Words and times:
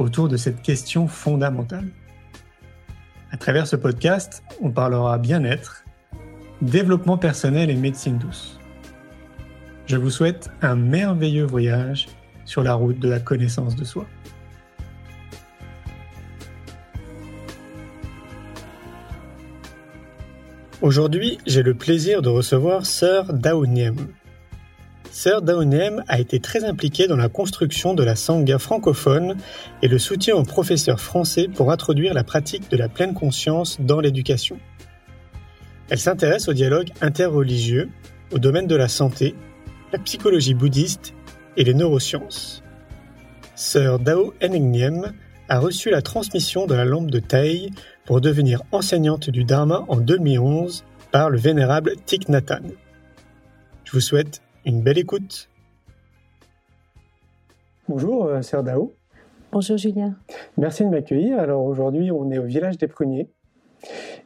autour 0.00 0.28
de 0.28 0.36
cette 0.36 0.62
question 0.62 1.06
fondamentale. 1.06 1.88
À 3.30 3.36
travers 3.36 3.66
ce 3.66 3.76
podcast, 3.76 4.42
on 4.60 4.70
parlera 4.70 5.18
bien-être, 5.18 5.84
développement 6.62 7.18
personnel 7.18 7.70
et 7.70 7.76
médecine 7.76 8.18
douce. 8.18 8.58
Je 9.86 9.96
vous 9.96 10.10
souhaite 10.10 10.50
un 10.62 10.74
merveilleux 10.74 11.44
voyage 11.44 12.08
sur 12.44 12.62
la 12.62 12.74
route 12.74 12.98
de 12.98 13.08
la 13.08 13.20
connaissance 13.20 13.76
de 13.76 13.84
soi. 13.84 14.06
Aujourd'hui, 20.80 21.38
j'ai 21.46 21.62
le 21.62 21.74
plaisir 21.74 22.22
de 22.22 22.30
recevoir 22.30 22.86
Sœur 22.86 23.34
Daouniem. 23.34 23.96
Sœur 25.20 25.42
Daouniem 25.42 26.02
a 26.08 26.18
été 26.18 26.40
très 26.40 26.64
impliquée 26.64 27.06
dans 27.06 27.18
la 27.18 27.28
construction 27.28 27.92
de 27.92 28.02
la 28.02 28.16
Sangha 28.16 28.58
francophone 28.58 29.36
et 29.82 29.88
le 29.88 29.98
soutien 29.98 30.34
aux 30.34 30.44
professeurs 30.44 30.98
français 30.98 31.46
pour 31.46 31.70
introduire 31.70 32.14
la 32.14 32.24
pratique 32.24 32.70
de 32.70 32.78
la 32.78 32.88
pleine 32.88 33.12
conscience 33.12 33.78
dans 33.82 34.00
l'éducation. 34.00 34.58
Elle 35.90 35.98
s'intéresse 35.98 36.48
au 36.48 36.54
dialogue 36.54 36.88
interreligieux, 37.02 37.90
au 38.32 38.38
domaine 38.38 38.66
de 38.66 38.76
la 38.76 38.88
santé, 38.88 39.34
la 39.92 39.98
psychologie 39.98 40.54
bouddhiste 40.54 41.12
et 41.58 41.64
les 41.64 41.74
neurosciences. 41.74 42.62
Sœur 43.54 43.98
Dao 43.98 44.32
Enignem 44.42 45.12
a 45.50 45.58
reçu 45.58 45.90
la 45.90 46.00
transmission 46.00 46.64
de 46.64 46.74
la 46.74 46.86
lampe 46.86 47.10
de 47.10 47.18
Taï 47.18 47.68
pour 48.06 48.22
devenir 48.22 48.62
enseignante 48.72 49.28
du 49.28 49.44
Dharma 49.44 49.84
en 49.88 49.96
2011 49.96 50.82
par 51.12 51.28
le 51.28 51.36
vénérable 51.36 51.96
Thich 52.06 52.28
Nhat 52.28 52.62
Je 53.84 53.92
vous 53.92 54.00
souhaite 54.00 54.40
une 54.64 54.82
belle 54.82 54.98
écoute. 54.98 55.48
Bonjour, 57.88 58.26
euh, 58.26 58.42
Sœur 58.42 58.62
Dao. 58.62 58.94
Bonjour 59.52 59.76
Julien. 59.76 60.16
Merci 60.56 60.84
de 60.84 60.90
m'accueillir. 60.90 61.38
Alors 61.38 61.64
aujourd'hui, 61.64 62.10
on 62.10 62.30
est 62.30 62.38
au 62.38 62.44
village 62.44 62.78
des 62.78 62.86
pruniers 62.86 63.30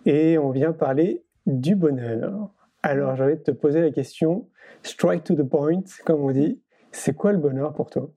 et 0.04 0.36
on 0.36 0.50
vient 0.50 0.72
parler 0.72 1.24
du 1.46 1.74
bonheur. 1.74 2.50
Alors 2.82 3.16
j'avais 3.16 3.36
te 3.38 3.50
poser 3.50 3.80
la 3.80 3.90
question, 3.90 4.48
strike 4.82 5.24
to 5.24 5.34
the 5.34 5.42
point, 5.42 5.82
comme 6.04 6.20
on 6.20 6.30
dit. 6.30 6.60
C'est 6.92 7.14
quoi 7.14 7.32
le 7.32 7.38
bonheur 7.38 7.72
pour 7.72 7.88
toi? 7.90 8.10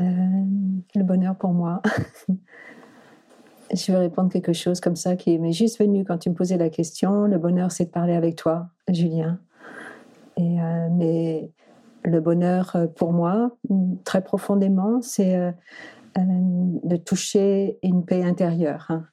Euh, 0.00 0.04
Le 0.94 1.02
bonheur 1.02 1.36
pour 1.36 1.52
moi. 1.52 1.82
Je 3.74 3.92
vais 3.92 3.98
répondre 3.98 4.32
quelque 4.32 4.54
chose 4.54 4.80
comme 4.80 4.96
ça 4.96 5.16
qui 5.16 5.38
m'est 5.38 5.52
juste 5.52 5.78
venu 5.78 6.02
quand 6.02 6.16
tu 6.16 6.30
me 6.30 6.34
posais 6.34 6.56
la 6.56 6.70
question. 6.70 7.24
Le 7.26 7.36
bonheur, 7.36 7.70
c'est 7.70 7.84
de 7.84 7.90
parler 7.90 8.14
avec 8.14 8.36
toi, 8.36 8.70
Julien. 8.88 9.38
Euh, 10.38 10.88
mais 10.90 11.50
le 12.04 12.20
bonheur 12.20 12.76
euh, 12.76 12.86
pour 12.86 13.12
moi, 13.12 13.56
très 14.04 14.22
profondément, 14.22 15.02
c'est 15.02 15.36
euh, 15.36 15.52
de 16.16 16.96
toucher 16.96 17.78
une 17.82 18.04
paix 18.04 18.24
intérieure. 18.24 18.86
Hein. 18.88 19.04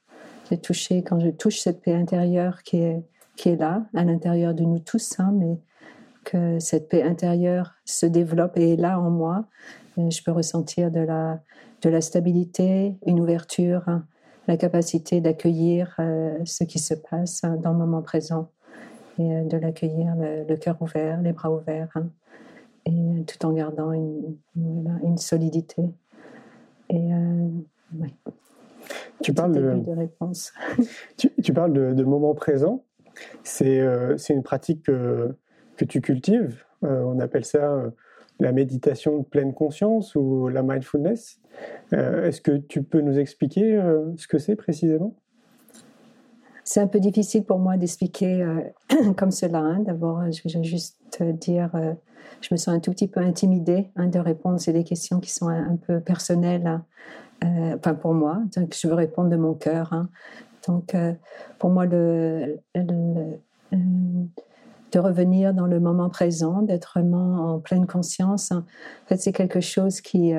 De 0.50 0.56
toucher, 0.56 1.02
quand 1.02 1.18
je 1.18 1.30
touche 1.30 1.58
cette 1.58 1.82
paix 1.82 1.94
intérieure 1.94 2.62
qui 2.62 2.78
est, 2.78 3.02
qui 3.36 3.48
est 3.48 3.56
là, 3.56 3.86
à 3.94 4.04
l'intérieur 4.04 4.54
de 4.54 4.62
nous 4.62 4.78
tous, 4.78 5.18
hein, 5.18 5.32
mais 5.34 5.58
que 6.24 6.58
cette 6.58 6.88
paix 6.88 7.02
intérieure 7.02 7.74
se 7.84 8.06
développe 8.06 8.56
et 8.56 8.74
est 8.74 8.76
là 8.76 9.00
en 9.00 9.10
moi, 9.10 9.44
je 9.96 10.22
peux 10.22 10.32
ressentir 10.32 10.90
de 10.90 11.00
la, 11.00 11.40
de 11.82 11.88
la 11.88 12.00
stabilité, 12.00 12.96
une 13.06 13.20
ouverture, 13.20 13.82
hein, 13.86 14.04
la 14.46 14.56
capacité 14.56 15.20
d'accueillir 15.20 15.96
ce 16.44 16.64
qui 16.64 16.78
se 16.78 16.94
passe 16.94 17.42
dans 17.62 17.72
le 17.72 17.78
moment 17.78 18.02
présent 18.02 18.50
et 19.18 19.32
euh, 19.32 19.44
de 19.44 19.56
l'accueillir 19.56 20.14
le, 20.16 20.56
cœur 20.56 20.80
ouvert, 20.80 21.20
les 21.22 21.32
bras 21.32 21.50
ouverts, 21.50 21.90
hein, 21.94 22.08
et 22.84 22.90
euh, 22.90 23.22
tout 23.24 23.44
en 23.46 23.52
gardant 23.52 23.92
une, 23.92 24.36
une, 24.56 25.18
solidité. 25.18 25.82
Et 26.90 27.12
euh, 27.12 27.48
Tu 29.22 29.32
parles 29.32 29.52
de, 29.52 29.90
réponse. 29.90 30.52
Tu, 31.16 31.52
parles 31.52 31.72
de, 31.72 32.04
moment 32.04 32.34
présent. 32.34 32.84
C'est 33.42 33.80
une 34.28 34.42
pratique 34.44 34.84
que, 34.84 35.34
que 35.76 35.84
tu 35.84 36.00
cultives. 36.00 36.64
on 36.82 37.18
appelle 37.18 37.44
ça 37.44 37.82
la 38.38 38.52
méditation 38.52 39.18
de 39.18 39.24
pleine 39.24 39.54
conscience 39.54 40.14
ou 40.14 40.48
la 40.48 40.62
mindfulness. 40.62 41.40
Est-ce 41.90 42.40
que 42.40 42.58
tu 42.58 42.84
peux 42.84 43.00
nous 43.00 43.18
expliquer 43.18 43.80
ce 44.16 44.28
que 44.28 44.38
c'est 44.38 44.54
précisément? 44.54 45.16
C'est 46.66 46.80
un 46.80 46.88
peu 46.88 46.98
difficile 46.98 47.44
pour 47.44 47.60
moi 47.60 47.76
d'expliquer 47.76 48.42
euh, 48.42 48.60
comme 49.16 49.30
cela. 49.30 49.60
Hein. 49.60 49.78
D'abord, 49.86 50.20
je 50.30 50.42
vais 50.42 50.64
juste 50.64 50.98
dire, 51.22 51.70
euh, 51.74 51.94
je 52.40 52.48
me 52.50 52.56
sens 52.56 52.74
un 52.74 52.80
tout 52.80 52.90
petit 52.90 53.06
peu 53.06 53.20
intimidée 53.20 53.88
hein, 53.94 54.08
de 54.08 54.18
répondre 54.18 54.58
à 54.66 54.72
des 54.72 54.82
questions 54.82 55.20
qui 55.20 55.30
sont 55.30 55.48
un, 55.48 55.76
peu 55.76 56.00
personnelles, 56.00 56.66
hein. 56.66 56.84
euh, 57.44 57.76
enfin 57.76 57.94
pour 57.94 58.14
moi. 58.14 58.42
Donc, 58.56 58.76
je 58.78 58.88
veux 58.88 58.94
répondre 58.94 59.30
de 59.30 59.36
mon 59.36 59.54
cœur. 59.54 60.06
Donc, 60.66 60.96
pour 61.60 61.70
moi, 61.70 61.86
de 61.86 62.58
revenir 64.96 65.54
dans 65.54 65.66
le 65.66 65.78
moment 65.78 66.10
présent, 66.10 66.62
d'être 66.62 66.90
vraiment 66.96 67.54
en 67.54 67.60
pleine 67.60 67.86
conscience, 67.86 68.50
en 68.50 68.64
fait, 69.06 69.18
c'est 69.18 69.32
quelque 69.32 69.60
chose 69.60 70.00
qui 70.00 70.32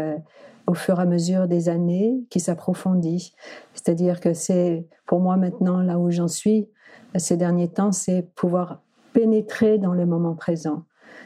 au 0.68 0.74
fur 0.74 1.00
et 1.00 1.04
à 1.04 1.06
mesure 1.06 1.48
des 1.48 1.70
années 1.70 2.26
qui 2.30 2.40
s'approfondit. 2.40 3.34
C'est-à-dire 3.74 4.20
que 4.20 4.34
c'est 4.34 4.86
pour 5.06 5.20
moi 5.20 5.38
maintenant 5.38 5.82
là 5.82 5.98
où 5.98 6.12
j'en 6.12 6.28
suis 6.28 6.70
ces 7.16 7.38
derniers 7.38 7.70
temps, 7.70 7.92
c'est 7.92 8.22
pouvoir 8.36 8.82
pénétrer 9.14 9.78
dans 9.78 9.94
le 9.94 10.06
moment 10.06 10.36
présent. 10.36 10.84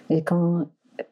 Et 0.09 0.23
quand 0.23 0.67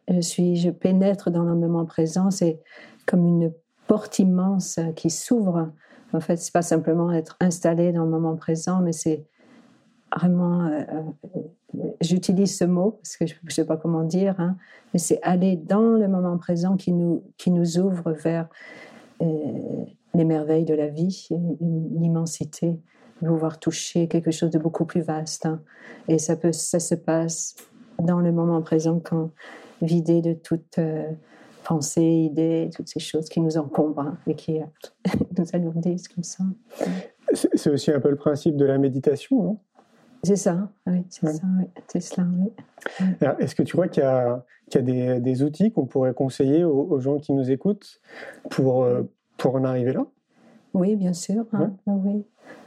je 0.07 0.21
suis, 0.21 0.55
je 0.55 0.69
pénètre 0.69 1.31
dans 1.31 1.43
le 1.43 1.55
moment 1.55 1.85
présent, 1.85 2.31
c'est 2.31 2.61
comme 3.05 3.25
une 3.25 3.53
porte 3.87 4.19
immense 4.19 4.79
qui 4.95 5.09
s'ouvre. 5.09 5.71
En 6.13 6.19
fait, 6.19 6.37
c'est 6.37 6.53
pas 6.53 6.61
simplement 6.61 7.11
être 7.11 7.37
installé 7.39 7.91
dans 7.91 8.03
le 8.03 8.09
moment 8.09 8.35
présent, 8.35 8.81
mais 8.81 8.93
c'est 8.93 9.25
vraiment 10.15 10.65
euh, 10.65 10.83
j'utilise 12.01 12.57
ce 12.57 12.65
mot 12.65 12.91
parce 12.91 13.17
que 13.17 13.27
je 13.27 13.35
ne 13.43 13.49
sais 13.49 13.65
pas 13.65 13.77
comment 13.77 14.03
dire, 14.03 14.35
hein, 14.39 14.57
mais 14.93 14.99
c'est 14.99 15.19
aller 15.21 15.55
dans 15.55 15.91
le 15.93 16.07
moment 16.07 16.37
présent 16.37 16.75
qui 16.77 16.91
nous, 16.91 17.23
qui 17.37 17.51
nous 17.51 17.77
ouvre 17.77 18.11
vers 18.11 18.47
euh, 19.21 19.85
les 20.13 20.25
merveilles 20.25 20.65
de 20.65 20.73
la 20.73 20.87
vie, 20.87 21.27
l'immensité, 21.61 22.79
pouvoir 23.19 23.59
toucher 23.59 24.07
quelque 24.07 24.31
chose 24.31 24.49
de 24.49 24.59
beaucoup 24.59 24.85
plus 24.85 25.01
vaste. 25.01 25.45
Hein. 25.45 25.61
Et 26.07 26.17
ça, 26.17 26.35
peut, 26.35 26.51
ça 26.51 26.79
se 26.79 26.95
passe 26.95 27.55
dans 28.01 28.19
le 28.19 28.31
moment 28.31 28.61
présent 28.61 28.99
quand 29.03 29.31
vidé 29.81 30.21
de 30.21 30.33
toute 30.33 30.77
euh, 30.79 31.11
pensée, 31.63 32.01
idée, 32.01 32.69
toutes 32.75 32.87
ces 32.87 32.99
choses 32.99 33.29
qui 33.29 33.41
nous 33.41 33.57
encombrent 33.57 33.99
hein, 33.99 34.17
et 34.25 34.35
qui 34.35 34.59
euh, 34.59 34.65
nous 35.37 35.45
alourdissent 35.53 36.07
comme 36.07 36.23
ça. 36.23 36.43
C'est 37.33 37.69
aussi 37.69 37.91
un 37.91 37.99
peu 37.99 38.09
le 38.09 38.15
principe 38.15 38.55
de 38.55 38.65
la 38.65 38.77
méditation, 38.77 39.43
non? 39.43 39.59
C'est 40.23 40.35
ça, 40.35 40.69
oui, 40.85 41.05
c'est 41.09 41.27
ça, 42.01 42.23
oui. 42.23 42.51
oui. 42.99 43.27
Est-ce 43.39 43.55
que 43.55 43.63
tu 43.63 43.73
crois 43.73 43.87
qu'il 43.87 44.03
y 44.03 44.05
a, 44.05 45.19
des, 45.19 45.43
outils 45.43 45.71
qu'on 45.71 45.85
pourrait 45.85 46.13
conseiller 46.13 46.63
aux, 46.63 46.99
gens 46.99 47.19
qui 47.19 47.31
nous 47.33 47.49
écoutent 47.51 48.01
pour, 48.49 48.83
euh, 48.83 49.03
pour 49.37 49.55
en 49.55 49.63
arriver 49.63 49.93
là? 49.93 50.05
Oui, 50.73 50.95
bien 50.95 51.13
sûr. 51.13 51.45
Hein, 51.53 51.73
oui. 51.87 52.25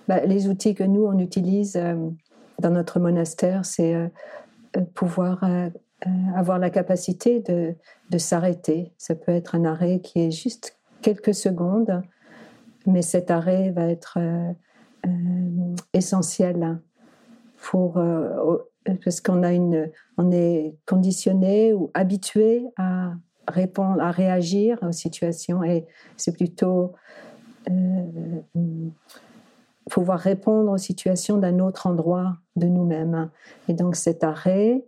Bah, 0.08 0.24
les 0.24 0.48
outils 0.48 0.74
que 0.74 0.82
nous, 0.82 1.04
on 1.04 1.18
utilise 1.18 1.76
euh, 1.76 1.94
dans 2.58 2.70
notre 2.70 2.98
monastère, 2.98 3.64
c'est 3.64 3.94
euh, 3.94 4.08
pouvoir 4.94 5.44
avoir 6.34 6.58
la 6.58 6.70
capacité 6.70 7.40
de, 7.40 7.74
de 8.10 8.18
s'arrêter. 8.18 8.92
Ça 8.96 9.14
peut 9.14 9.32
être 9.32 9.54
un 9.54 9.64
arrêt 9.64 10.00
qui 10.00 10.20
est 10.20 10.30
juste 10.30 10.78
quelques 11.02 11.34
secondes, 11.34 12.02
mais 12.86 13.02
cet 13.02 13.30
arrêt 13.30 13.70
va 13.70 13.84
être 13.84 14.18
essentiel 15.92 16.80
euh, 17.74 18.58
parce 19.04 19.20
qu'on 19.20 19.42
a 19.42 19.52
une, 19.52 19.90
on 20.18 20.30
est 20.30 20.74
conditionné 20.86 21.72
ou 21.72 21.90
habitué 21.94 22.66
à 22.76 23.12
répondre, 23.48 24.00
à 24.00 24.10
réagir 24.10 24.78
aux 24.82 24.92
situations 24.92 25.62
et 25.62 25.86
c'est 26.16 26.36
plutôt 26.36 26.92
euh, 27.70 28.40
pouvoir 29.90 30.18
répondre 30.18 30.70
aux 30.72 30.78
situations 30.78 31.38
d'un 31.38 31.58
autre 31.58 31.86
endroit 31.86 32.36
de 32.56 32.66
nous-mêmes. 32.66 33.30
Et 33.68 33.74
donc 33.74 33.96
cet 33.96 34.24
arrêt 34.24 34.84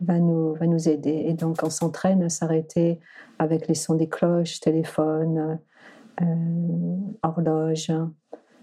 va 0.00 0.18
nous, 0.18 0.54
va 0.54 0.66
nous 0.66 0.88
aider. 0.88 1.24
Et 1.26 1.34
donc 1.34 1.58
on 1.62 1.70
s'entraîne 1.70 2.22
à 2.22 2.28
s'arrêter 2.28 3.00
avec 3.38 3.68
les 3.68 3.74
sons 3.74 3.94
des 3.94 4.08
cloches, 4.08 4.60
téléphone, 4.60 5.58
horloge, 7.22 7.92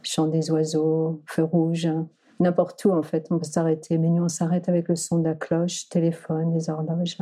chant 0.04 0.27
des 0.27 0.51
oiseaux, 0.51 1.22
feu 1.25 1.44
rouge, 1.44 1.89
n'importe 2.41 2.83
où 2.85 2.91
en 2.91 3.03
fait, 3.03 3.27
on 3.29 3.38
peut 3.38 3.45
s'arrêter. 3.45 3.97
Mais 3.97 4.09
nous, 4.09 4.23
on 4.23 4.29
s'arrête 4.29 4.67
avec 4.67 4.89
le 4.89 4.95
son 4.95 5.19
de 5.19 5.25
la 5.25 5.35
cloche, 5.35 5.88
téléphone, 5.89 6.51
des 6.51 6.69
horloges. 6.69 7.17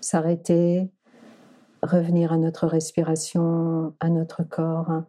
S'arrêter, 0.00 0.90
revenir 1.82 2.32
à 2.32 2.36
notre 2.36 2.66
respiration, 2.66 3.94
à 3.98 4.08
notre 4.08 4.42
corps. 4.42 5.02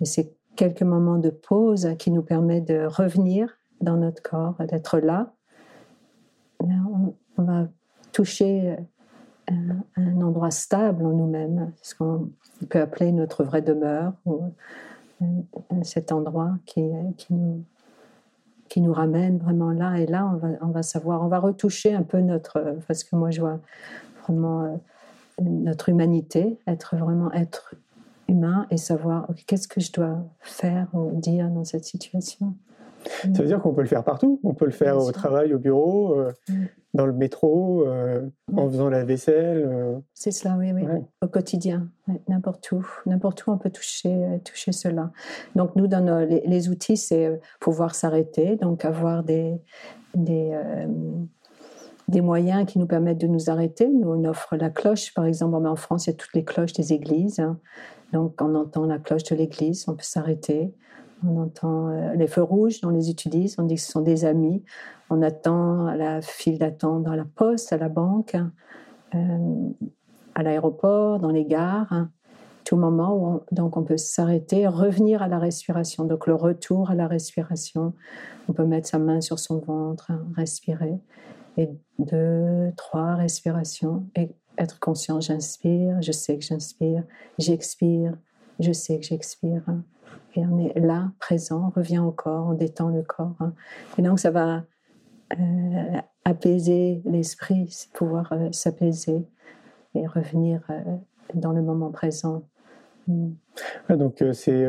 Et 0.00 0.04
c'est 0.04 0.32
quelques 0.54 0.82
moments 0.82 1.18
de 1.18 1.30
pause 1.30 1.90
qui 1.98 2.10
nous 2.10 2.22
permettent 2.22 2.68
de 2.68 2.86
revenir 2.86 3.58
dans 3.80 3.96
notre 3.96 4.22
corps, 4.22 4.54
d'être 4.68 4.98
là. 4.98 5.32
On, 6.60 7.14
va 7.36 7.68
toucher 8.12 8.76
un, 9.48 10.20
endroit 10.22 10.50
stable 10.50 11.04
en 11.04 11.10
nous-mêmes, 11.10 11.72
ce 11.82 11.94
qu'on 11.94 12.30
peut 12.70 12.80
appeler 12.80 13.12
notre 13.12 13.44
vraie 13.44 13.60
demeure, 13.60 14.14
ou 14.24 14.52
cet 15.82 16.12
endroit 16.12 16.54
qui, 16.64 16.82
qui 17.18 17.34
nous 17.34 17.62
qui 18.76 18.82
nous 18.82 18.92
ramène 18.92 19.38
vraiment 19.38 19.70
là. 19.70 19.98
Et 19.98 20.04
là, 20.04 20.30
on 20.30 20.36
va, 20.36 20.48
on 20.60 20.66
va 20.66 20.82
savoir, 20.82 21.22
on 21.22 21.28
va 21.28 21.38
retoucher 21.38 21.94
un 21.94 22.02
peu 22.02 22.20
notre, 22.20 22.76
parce 22.86 23.04
que 23.04 23.16
moi, 23.16 23.30
je 23.30 23.40
vois 23.40 23.58
vraiment 24.22 24.64
euh, 24.64 25.42
notre 25.42 25.88
humanité, 25.88 26.58
être 26.66 26.94
vraiment 26.94 27.32
être 27.32 27.74
humain 28.28 28.66
et 28.70 28.76
savoir 28.76 29.28
qu'est-ce 29.46 29.66
que 29.66 29.80
je 29.80 29.90
dois 29.92 30.18
faire 30.40 30.88
ou 30.92 31.18
dire 31.18 31.48
dans 31.48 31.64
cette 31.64 31.86
situation? 31.86 32.52
Ça 33.22 33.28
veut 33.28 33.46
dire 33.46 33.62
qu'on 33.62 33.72
peut 33.72 33.80
le 33.80 33.88
faire 33.88 34.04
partout. 34.04 34.40
On 34.44 34.52
peut 34.52 34.66
le 34.66 34.72
faire 34.72 34.98
au 34.98 35.10
travail, 35.10 35.54
au 35.54 35.58
bureau, 35.58 36.12
euh, 36.12 36.32
mm. 36.50 36.64
Dans 36.96 37.06
le 37.06 37.12
métro, 37.12 37.84
euh, 37.86 38.22
en 38.56 38.68
faisant 38.68 38.88
la 38.88 39.04
vaisselle. 39.04 39.64
Euh. 39.66 39.98
C'est 40.14 40.32
cela, 40.32 40.56
oui, 40.58 40.72
oui. 40.72 40.82
Au 41.22 41.28
quotidien, 41.28 41.88
n'importe 42.28 42.72
où. 42.72 42.84
N'importe 43.06 43.46
où, 43.46 43.52
on 43.52 43.58
peut 43.58 43.70
toucher, 43.70 44.40
toucher 44.44 44.72
cela. 44.72 45.12
Donc, 45.54 45.76
nous, 45.76 45.86
dans 45.86 46.26
les, 46.26 46.68
outils, 46.68 46.96
c'est 46.96 47.40
pouvoir 47.60 47.94
s'arrêter, 47.94 48.56
donc 48.56 48.84
avoir 48.84 49.22
des, 49.22 49.60
des, 50.14 50.58
des 52.08 52.20
moyens 52.20 52.66
qui 52.66 52.78
nous 52.78 52.86
permettent 52.86 53.20
de 53.20 53.26
nous 53.26 53.50
arrêter. 53.50 53.88
Nous, 53.88 54.08
on 54.08 54.24
offre 54.24 54.56
la 54.56 54.70
cloche, 54.70 55.12
par 55.14 55.26
exemple. 55.26 55.54
En 55.66 55.76
France, 55.76 56.06
il 56.06 56.10
y 56.10 56.12
a 56.14 56.16
toutes 56.16 56.34
les 56.34 56.44
cloches 56.44 56.72
des 56.72 56.92
églises. 56.92 57.40
Hein. 57.40 57.58
Donc, 58.12 58.40
on 58.40 58.54
entend 58.54 58.86
la 58.86 58.98
cloche 58.98 59.24
de 59.24 59.36
l'église, 59.36 59.84
on 59.88 59.94
peut 59.94 60.02
s'arrêter. 60.02 60.72
On 61.24 61.40
entend 61.40 61.88
euh, 61.88 62.14
les 62.14 62.26
feux 62.26 62.42
rouges, 62.42 62.80
on 62.84 62.90
les 62.90 63.10
utilise, 63.10 63.56
on 63.58 63.64
dit 63.64 63.76
que 63.76 63.80
ce 63.80 63.90
sont 63.90 64.02
des 64.02 64.24
amis. 64.24 64.62
On 65.10 65.22
attend 65.22 65.86
à 65.86 65.96
la 65.96 66.20
file 66.20 66.58
d'attente 66.58 67.06
à 67.06 67.16
la 67.16 67.24
poste, 67.24 67.72
à 67.72 67.78
la 67.78 67.88
banque, 67.88 68.36
euh, 69.14 69.68
à 70.34 70.42
l'aéroport, 70.42 71.18
dans 71.18 71.30
les 71.30 71.44
gares. 71.44 72.08
Tout 72.64 72.76
moment 72.76 73.14
où 73.14 73.26
on, 73.26 73.40
donc 73.52 73.76
on 73.76 73.84
peut 73.84 73.96
s'arrêter, 73.96 74.66
revenir 74.66 75.22
à 75.22 75.28
la 75.28 75.38
respiration. 75.38 76.04
Donc 76.04 76.26
le 76.26 76.34
retour 76.34 76.90
à 76.90 76.94
la 76.94 77.06
respiration. 77.06 77.94
On 78.48 78.52
peut 78.52 78.66
mettre 78.66 78.88
sa 78.88 78.98
main 78.98 79.20
sur 79.20 79.38
son 79.38 79.58
ventre, 79.58 80.10
respirer. 80.36 80.98
Et 81.56 81.70
deux, 81.98 82.72
trois 82.76 83.14
respirations. 83.14 84.06
Et 84.16 84.30
être 84.58 84.78
conscient, 84.80 85.20
j'inspire, 85.20 86.00
je 86.02 86.12
sais 86.12 86.36
que 86.38 86.44
j'inspire, 86.44 87.04
j'expire, 87.38 88.14
je 88.58 88.72
sais 88.72 88.98
que 88.98 89.06
j'expire. 89.06 89.62
Et 90.34 90.44
on 90.44 90.58
est 90.58 90.78
là, 90.78 91.12
présent, 91.18 91.66
on 91.66 91.70
revient 91.70 91.98
au 91.98 92.10
corps, 92.10 92.48
on 92.48 92.54
détend 92.54 92.88
le 92.88 93.02
corps. 93.02 93.34
Hein. 93.40 93.52
Et 93.98 94.02
donc 94.02 94.18
ça 94.18 94.30
va 94.30 94.64
euh, 95.32 96.00
apaiser 96.24 97.02
l'esprit, 97.04 97.88
pouvoir 97.94 98.32
euh, 98.32 98.52
s'apaiser 98.52 99.26
et 99.94 100.06
revenir 100.06 100.60
euh, 100.70 100.80
dans 101.34 101.52
le 101.52 101.62
moment 101.62 101.90
présent. 101.90 102.42
Mm. 103.08 103.32
donc 103.90 104.22
c'est, 104.32 104.68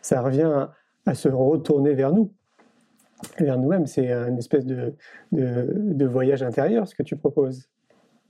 ça 0.00 0.22
revient 0.22 0.68
à, 1.06 1.14
se 1.14 1.28
retourner 1.28 1.94
vers 1.94 2.12
nous, 2.12 2.32
vers 3.38 3.58
nous-mêmes. 3.58 3.86
C'est 3.86 4.10
une 4.10 4.38
espèce 4.38 4.64
de, 4.64 4.94
de 5.32 6.06
voyage 6.06 6.42
intérieur, 6.42 6.86
ce 6.86 6.94
que 6.94 7.02
tu 7.02 7.16
proposes. 7.16 7.68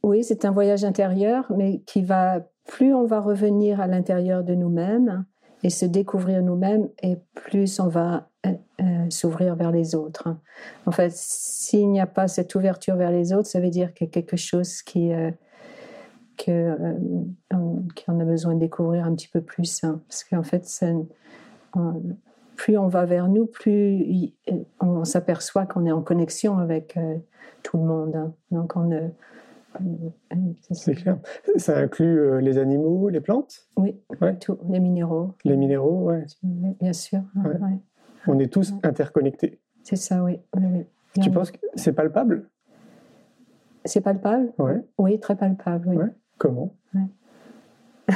Oui, 0.02 0.24
c'est 0.24 0.44
un 0.44 0.50
voyage 0.50 0.84
intérieur, 0.84 1.52
mais 1.56 1.80
qui 1.80 2.02
va, 2.02 2.40
plus 2.66 2.92
on 2.92 3.04
va 3.04 3.20
revenir 3.20 3.80
à 3.80 3.86
l'intérieur 3.86 4.42
de 4.42 4.54
nous-mêmes, 4.54 5.24
et 5.62 5.70
se 5.70 5.86
découvrir 5.86 6.42
nous-mêmes, 6.42 6.88
et 7.02 7.16
plus 7.34 7.78
on 7.80 7.88
va 7.88 8.28
euh, 8.46 8.52
euh, 8.80 9.10
s'ouvrir 9.10 9.54
vers 9.54 9.70
les 9.70 9.94
autres. 9.94 10.34
En 10.86 10.90
fait, 10.90 11.12
s'il 11.12 11.90
n'y 11.90 12.00
a 12.00 12.06
pas 12.06 12.26
cette 12.28 12.54
ouverture 12.54 12.96
vers 12.96 13.10
les 13.10 13.32
autres, 13.32 13.46
ça 13.46 13.60
veut 13.60 13.70
dire 13.70 13.94
qu'il 13.94 14.06
y 14.06 14.10
a 14.10 14.12
quelque 14.12 14.36
chose 14.36 14.82
qui, 14.82 15.12
euh, 15.12 15.30
que, 16.36 16.76
qu'on 17.50 18.20
a 18.20 18.24
besoin 18.24 18.54
de 18.54 18.60
découvrir 18.60 19.04
un 19.04 19.14
petit 19.14 19.28
peu 19.28 19.40
plus. 19.40 19.84
Hein. 19.84 20.00
parce 20.08 20.24
qu'en 20.24 20.42
fait, 20.42 20.66
plus 22.56 22.76
on 22.76 22.88
va 22.88 23.04
vers 23.04 23.28
nous, 23.28 23.46
plus 23.46 24.34
on 24.80 25.04
s'aperçoit 25.04 25.66
qu'on 25.66 25.86
est 25.86 25.92
en 25.92 26.02
connexion 26.02 26.58
avec 26.58 26.98
tout 27.62 27.76
le 27.76 27.84
monde. 27.84 28.16
Hein. 28.16 28.32
Donc 28.50 28.74
on 28.76 28.90
c'est 30.70 30.94
clair. 30.94 31.18
Ça 31.56 31.78
inclut 31.78 32.18
euh, 32.18 32.40
les 32.40 32.58
animaux, 32.58 33.08
les 33.08 33.20
plantes? 33.20 33.68
Oui, 33.76 34.00
tout, 34.40 34.58
les 34.68 34.80
minéraux. 34.80 35.34
Les 35.44 35.56
minéraux, 35.56 36.10
oui. 36.10 36.18
Bien 36.80 36.92
sûr. 36.92 37.20
On 38.26 38.38
est 38.38 38.52
tous 38.52 38.74
interconnectés. 38.82 39.60
C'est 39.82 39.96
ça, 39.96 40.22
oui. 40.22 40.38
Tu 41.20 41.30
penses 41.30 41.50
que 41.50 41.58
c'est 41.74 41.92
palpable? 41.92 42.48
C'est 43.84 44.00
palpable? 44.00 44.52
Oui, 44.98 45.18
très 45.20 45.36
palpable. 45.36 45.88
Oui. 45.88 46.06
Comment? 46.38 46.74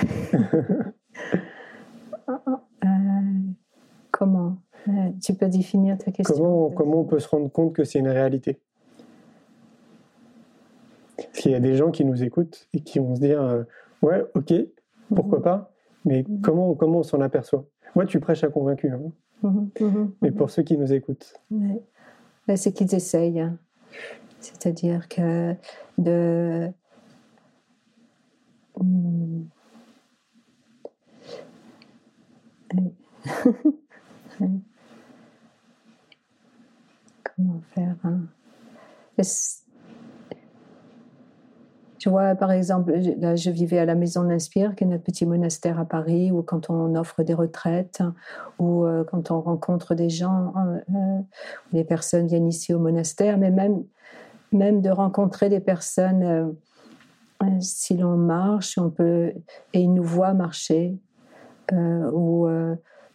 Euh, 2.84 2.88
Comment? 4.10 4.56
Euh, 4.88 5.10
Tu 5.22 5.34
peux 5.34 5.48
définir 5.48 5.96
ta 5.98 6.10
question 6.10 6.34
Comment, 6.36 6.70
comment 6.70 7.00
on 7.00 7.04
peut 7.04 7.18
se 7.18 7.28
rendre 7.28 7.50
compte 7.50 7.72
que 7.72 7.84
c'est 7.84 7.98
une 7.98 8.08
réalité? 8.08 8.60
Parce 11.16 11.38
qu'il 11.38 11.52
y 11.52 11.54
a 11.54 11.60
des 11.60 11.76
gens 11.76 11.90
qui 11.90 12.04
nous 12.04 12.22
écoutent 12.22 12.68
et 12.72 12.80
qui 12.80 12.98
vont 12.98 13.14
se 13.14 13.20
dire 13.20 13.42
euh, 13.42 13.62
Ouais, 14.02 14.24
ok, 14.34 14.52
pourquoi 15.14 15.42
pas, 15.42 15.72
mais 16.04 16.24
comment, 16.42 16.74
comment 16.74 16.98
on 16.98 17.02
s'en 17.02 17.20
aperçoit? 17.20 17.66
Moi, 17.94 18.04
tu 18.04 18.20
prêches 18.20 18.44
à 18.44 18.48
convaincu. 18.48 18.90
Hein. 18.90 19.12
Mhm, 19.42 20.12
mais 20.22 20.30
pour 20.32 20.50
ceux 20.50 20.62
qui 20.62 20.76
nous 20.76 20.92
écoutent 20.92 21.34
bah, 22.46 22.56
C'est 22.56 22.72
qu'ils 22.72 22.94
essayent. 22.94 23.40
Hein. 23.40 23.58
C'est-à-dire 24.40 25.08
que 25.08 25.54
de. 25.98 26.70
Comment 37.24 37.60
faire 37.74 37.96
hein? 38.04 38.20
Tu 42.06 42.10
vois, 42.10 42.36
par 42.36 42.52
exemple, 42.52 42.92
là, 43.18 43.34
je 43.34 43.50
vivais 43.50 43.80
à 43.80 43.84
la 43.84 43.96
Maison 43.96 44.22
d'Inspire, 44.22 44.76
qui 44.76 44.84
est 44.84 44.86
notre 44.86 45.02
petit 45.02 45.26
monastère 45.26 45.80
à 45.80 45.84
Paris, 45.84 46.30
où 46.30 46.40
quand 46.40 46.70
on 46.70 46.94
offre 46.94 47.24
des 47.24 47.34
retraites, 47.34 48.00
ou 48.60 48.84
euh, 48.84 49.02
quand 49.02 49.32
on 49.32 49.40
rencontre 49.40 49.96
des 49.96 50.08
gens, 50.08 50.52
euh, 50.56 50.78
euh, 50.94 51.18
les 51.72 51.82
personnes 51.82 52.28
viennent 52.28 52.46
ici 52.46 52.72
au 52.72 52.78
monastère, 52.78 53.38
mais 53.38 53.50
même, 53.50 53.82
même 54.52 54.82
de 54.82 54.90
rencontrer 54.90 55.48
des 55.48 55.58
personnes, 55.58 56.54
si 57.58 57.96
l'on 57.96 58.16
marche, 58.16 58.78
on 58.78 58.88
peut, 58.88 59.32
et 59.72 59.80
ils 59.80 59.92
nous 59.92 60.04
voient 60.04 60.32
marcher, 60.32 60.96
ou 61.72 62.46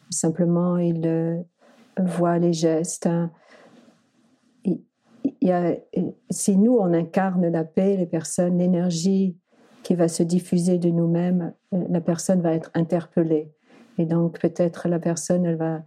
simplement 0.10 0.77
ils 0.77 1.45
voient 1.98 2.39
les 2.39 2.51
gestes. 2.51 3.07
Si 6.29 6.57
nous, 6.57 6.77
on 6.77 6.93
incarne 6.93 7.48
la 7.48 7.63
paix, 7.63 7.98
les 7.98 8.05
personnes, 8.05 8.60
l'énergie 8.60 9.38
qui 9.83 9.95
va 9.95 10.07
se 10.07 10.24
diffuser 10.24 10.77
de 10.77 10.89
nous-mêmes, 10.89 11.53
la 11.71 12.01
personne 12.01 12.41
va 12.41 12.53
être 12.53 12.69
interpellée. 12.75 13.51
Et 13.98 14.05
donc, 14.05 14.39
peut-être 14.39 14.88
la 14.88 15.00
personne, 15.00 15.45
elle 15.45 15.57
va 15.57 15.83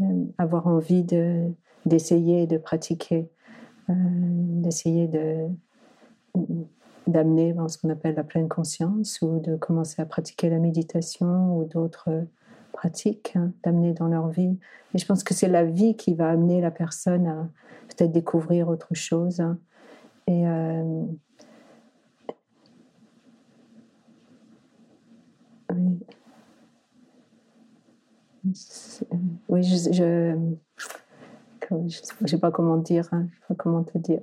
euh, 0.00 0.24
avoir 0.38 0.66
envie 0.66 1.02
de, 1.02 1.52
d'essayer 1.84 2.46
de 2.46 2.58
pratiquer, 2.58 3.28
euh, 3.90 3.94
d'essayer 3.94 5.08
de, 5.08 5.48
d'amener 7.06 7.54
ce 7.68 7.78
qu'on 7.78 7.90
appelle 7.90 8.14
la 8.14 8.24
pleine 8.24 8.48
conscience 8.48 9.20
ou 9.22 9.40
de 9.40 9.56
commencer 9.56 10.00
à 10.02 10.06
pratiquer 10.06 10.50
la 10.50 10.58
méditation 10.58 11.56
ou 11.56 11.64
d'autres 11.64 12.26
pratiques, 12.76 13.32
hein, 13.34 13.52
d'amener 13.64 13.92
dans 13.94 14.06
leur 14.06 14.28
vie. 14.28 14.58
Et 14.94 14.98
je 14.98 15.06
pense 15.06 15.24
que 15.24 15.34
c'est 15.34 15.48
la 15.48 15.64
vie 15.64 15.96
qui 15.96 16.14
va 16.14 16.30
amener 16.30 16.60
la 16.60 16.70
personne 16.70 17.26
à 17.26 17.48
peut-être 17.88 18.12
découvrir 18.12 18.68
autre 18.68 18.94
chose. 18.94 19.40
Hein. 19.40 19.58
Et 20.28 20.46
euh, 20.46 21.04
oui. 29.48 29.62
je, 29.62 30.36
je 32.20 32.26
sais 32.26 32.38
pas 32.38 32.50
comment 32.50 32.76
dire, 32.76 33.08
hein. 33.12 33.26
sais 33.32 33.46
pas 33.48 33.54
comment 33.56 33.82
te 33.82 33.98
dire. 33.98 34.20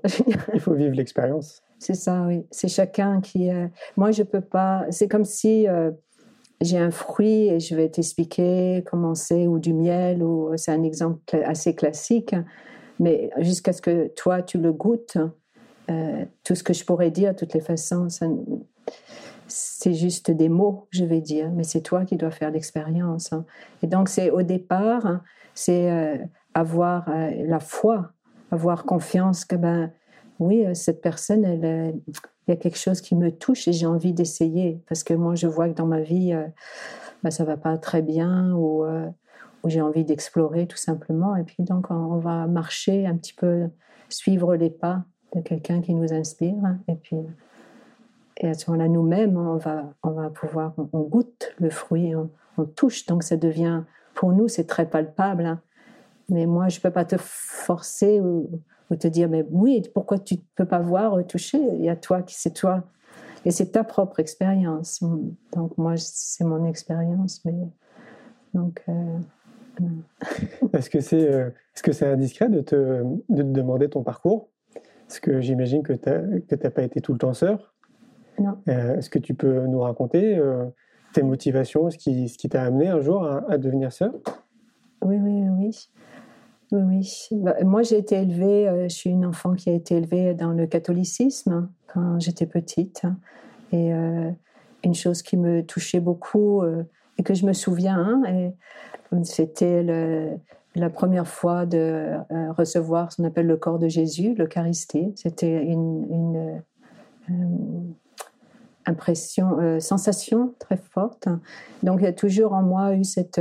Il 0.54 0.60
faut 0.60 0.74
vivre 0.74 0.96
l'expérience. 0.96 1.62
C'est 1.80 1.96
ça, 1.96 2.24
oui. 2.28 2.46
C'est 2.50 2.70
chacun 2.70 3.20
qui. 3.20 3.52
Euh, 3.52 3.68
moi, 3.98 4.12
je 4.12 4.24
peux 4.24 4.42
pas. 4.42 4.86
C'est 4.90 5.10
comme 5.10 5.26
si 5.26 5.68
euh, 5.68 5.92
j'ai 6.62 6.78
un 6.78 6.92
fruit 6.92 7.48
et 7.48 7.60
je 7.60 7.76
vais 7.76 7.90
t'expliquer 7.90 8.84
comment 8.86 9.16
c'est, 9.16 9.48
ou 9.48 9.60
du 9.60 9.74
miel, 9.74 10.24
ou 10.24 10.52
c'est 10.56 10.72
un 10.72 10.84
exemple 10.84 11.36
assez 11.46 11.76
classique, 11.76 12.36
mais 13.00 13.30
jusqu'à 13.40 13.74
ce 13.74 13.82
que 13.82 14.08
toi 14.10 14.42
tu 14.42 14.58
le 14.58 14.72
goûtes, 14.72 15.18
euh, 15.90 16.26
tout 16.44 16.56
ce 16.56 16.64
que 16.64 16.74
je 16.74 16.86
pourrais 16.86 17.12
dire, 17.12 17.36
toutes 17.36 17.54
les 17.54 17.62
façons, 17.62 18.08
c'est 19.48 19.94
juste 19.94 20.32
des 20.32 20.50
mots, 20.50 20.88
je 20.92 21.04
vais 21.04 21.22
dire, 21.22 21.52
mais 21.52 21.64
c'est 21.64 21.82
toi 21.82 22.06
qui 22.06 22.16
dois 22.16 22.32
faire 22.32 22.52
l'expérience. 22.52 23.34
Hein. 23.34 23.46
Et 23.82 23.88
donc, 23.88 24.08
c'est 24.08 24.30
au 24.30 24.44
départ, 24.44 25.22
c'est 25.54 25.92
euh, 25.92 26.18
avoir 26.54 27.10
euh, 27.10 27.32
la 27.46 27.60
foi, 27.60 28.12
avoir 28.52 28.86
confiance 28.86 29.44
que, 29.44 29.56
ben, 29.56 29.92
oui, 30.40 30.66
cette 30.74 31.02
personne, 31.02 31.44
elle, 31.44 31.96
il 32.48 32.52
y 32.52 32.54
a 32.54 32.58
quelque 32.58 32.78
chose 32.78 33.02
qui 33.02 33.16
me 33.16 33.32
touche 33.32 33.68
et 33.68 33.74
j'ai 33.74 33.86
envie 33.86 34.14
d'essayer 34.14 34.82
parce 34.88 35.04
que 35.04 35.14
moi 35.14 35.36
je 35.36 35.48
vois 35.48 35.70
que 35.70 35.76
dans 35.76 35.86
ma 35.86 36.02
vie 36.02 36.34
euh, 36.34 36.46
bah, 37.24 37.32
ça 37.32 37.46
va 37.46 37.58
pas 37.58 37.78
très 37.78 38.02
bien 38.02 38.54
ou, 38.54 38.84
euh, 38.84 39.10
ou 39.64 39.70
j'ai 39.70 39.82
envie 39.82 40.04
d'explorer 40.04 40.68
tout 40.68 40.78
simplement. 40.78 41.36
Et 41.36 41.44
puis 41.44 41.64
donc 41.64 41.90
on, 41.90 42.18
va 42.18 42.48
marcher 42.48 43.08
un 43.08 43.16
petit 43.16 43.34
peu 43.34 43.70
suivre 44.10 44.56
les 44.56 44.70
pas 44.70 45.04
de 45.34 45.42
quelqu'un 45.42 45.82
qui 45.82 45.94
nous 45.94 46.14
inspire. 46.14 46.78
Et 46.88 46.96
puis 46.96 47.18
et 48.38 48.50
à 48.50 48.54
ce 48.56 48.70
moment-là 48.70 48.90
nous-mêmes 48.90 49.38
on 49.38 49.58
va 49.58 49.94
on 50.04 50.12
va 50.12 50.30
pouvoir 50.30 50.74
on, 50.92 51.02
goûte 51.02 51.54
le 51.60 51.70
fruit 51.70 52.14
on, 52.16 52.30
touche. 52.76 53.06
Donc 53.06 53.24
ça 53.24 53.38
devient 53.38 53.84
pour 54.16 54.34
nous 54.34 54.48
c'est 54.48 54.66
très 54.66 54.88
palpable 54.88 55.46
hein. 55.46 55.62
mais 56.30 56.46
moi 56.46 56.68
je 56.68 56.80
peux 56.80 56.92
pas 56.92 57.06
te 57.06 57.16
forcer 57.18 58.20
ou 58.90 58.96
te 58.96 59.08
dire, 59.08 59.30
mais 59.30 59.46
oui, 59.50 59.84
pourquoi 59.94 60.20
tu 60.20 60.36
ne 60.36 60.40
peux 60.56 60.66
pas 60.66 60.80
voir, 60.80 61.26
toucher? 61.26 61.60
Il 61.76 61.84
y 61.84 61.90
a 61.90 61.96
toi 61.96 62.22
qui 62.22 62.36
c'est 62.36 62.54
toi. 62.54 62.84
Et 63.46 63.52
c'est 63.52 63.72
ta 63.72 63.84
propre 63.84 64.20
expérience. 64.20 65.04
Donc 65.54 65.78
moi, 65.78 65.96
c'est 65.98 66.46
mon 66.46 66.66
expérience, 66.66 67.44
mais 67.46 67.56
donc. 68.54 68.82
Euh, 68.88 69.20
est-ce 70.74 70.90
que 70.90 71.00
c'est 71.00 71.28
euh, 71.28 71.50
est-ce 71.76 71.82
que 71.82 71.92
c'est 71.92 72.08
indiscret 72.08 72.48
de 72.48 72.62
te, 72.62 73.04
de 73.30 73.42
te 73.42 73.48
demander 73.48 73.90
ton 73.90 74.04
parcours? 74.04 74.50
Parce 75.08 75.20
que 75.20 75.42
j'imagine 75.42 75.84
que 75.84 75.94
tu 75.94 76.10
n'as 76.10 76.70
pas 76.70 76.84
été 76.84 77.02
tout 77.02 77.12
le 77.12 77.18
temps 77.18 77.34
sœur. 77.34 77.74
Non. 78.40 78.58
Euh, 78.68 78.98
est-ce 78.98 79.10
que 79.10 79.20
tu 79.20 79.34
peux 79.34 79.66
nous 79.68 79.80
raconter 79.80 80.40
tes 81.14 81.24
motivations, 81.24 81.90
ce 81.90 81.98
qui, 81.98 82.30
ce 82.30 82.38
qui 82.38 82.50
t'a 82.50 82.64
amené 82.64 82.88
un 82.88 83.02
jour 83.02 83.26
à, 83.26 83.44
à 83.52 83.58
devenir 83.58 83.92
sœur? 83.92 84.14
Oui, 85.04 85.18
oui, 85.18 85.44
oui. 85.50 85.90
Oui, 86.74 87.28
bah, 87.30 87.54
moi 87.64 87.84
j'ai 87.84 88.00
été 88.00 88.16
élevée, 88.16 88.68
euh, 88.68 88.84
je 88.90 88.96
suis 88.96 89.12
une 89.12 89.28
enfant 89.28 89.54
qui 89.54 89.70
a 89.70 89.74
été 89.74 89.96
élevée 89.96 90.34
dans 90.34 90.54
le 90.54 90.66
catholicisme 90.66 91.70
quand 91.86 92.20
j'étais 92.20 92.48
petite. 92.48 93.04
Et 93.72 93.94
euh, 93.94 94.32
une 94.84 94.96
chose 94.96 95.22
qui 95.22 95.38
me 95.38 95.64
touchait 95.64 96.00
beaucoup 96.00 96.64
euh, 96.64 96.84
et 97.20 97.24
que 97.24 97.36
je 97.36 97.46
me 97.46 97.54
souviens, 97.54 98.24
hein, 98.26 98.52
c'était 99.24 99.84
la 100.74 100.90
première 100.90 101.28
fois 101.28 101.68
de 101.68 102.14
recevoir 102.58 103.12
ce 103.12 103.18
qu'on 103.18 103.28
appelle 103.28 103.46
le 103.46 103.58
corps 103.58 103.78
de 103.78 103.88
Jésus, 103.88 104.34
l'Eucharistie. 104.34 105.14
C'était 105.16 105.64
une, 105.64 106.64
impression, 108.88 109.80
sensation 109.80 110.56
très 110.58 110.78
forte. 110.78 111.30
Donc 111.84 112.00
il 112.02 112.06
y 112.06 112.08
a 112.08 112.14
toujours 112.14 112.54
en 112.54 112.64
moi 112.64 112.96
eu 112.96 113.04
cette 113.04 113.40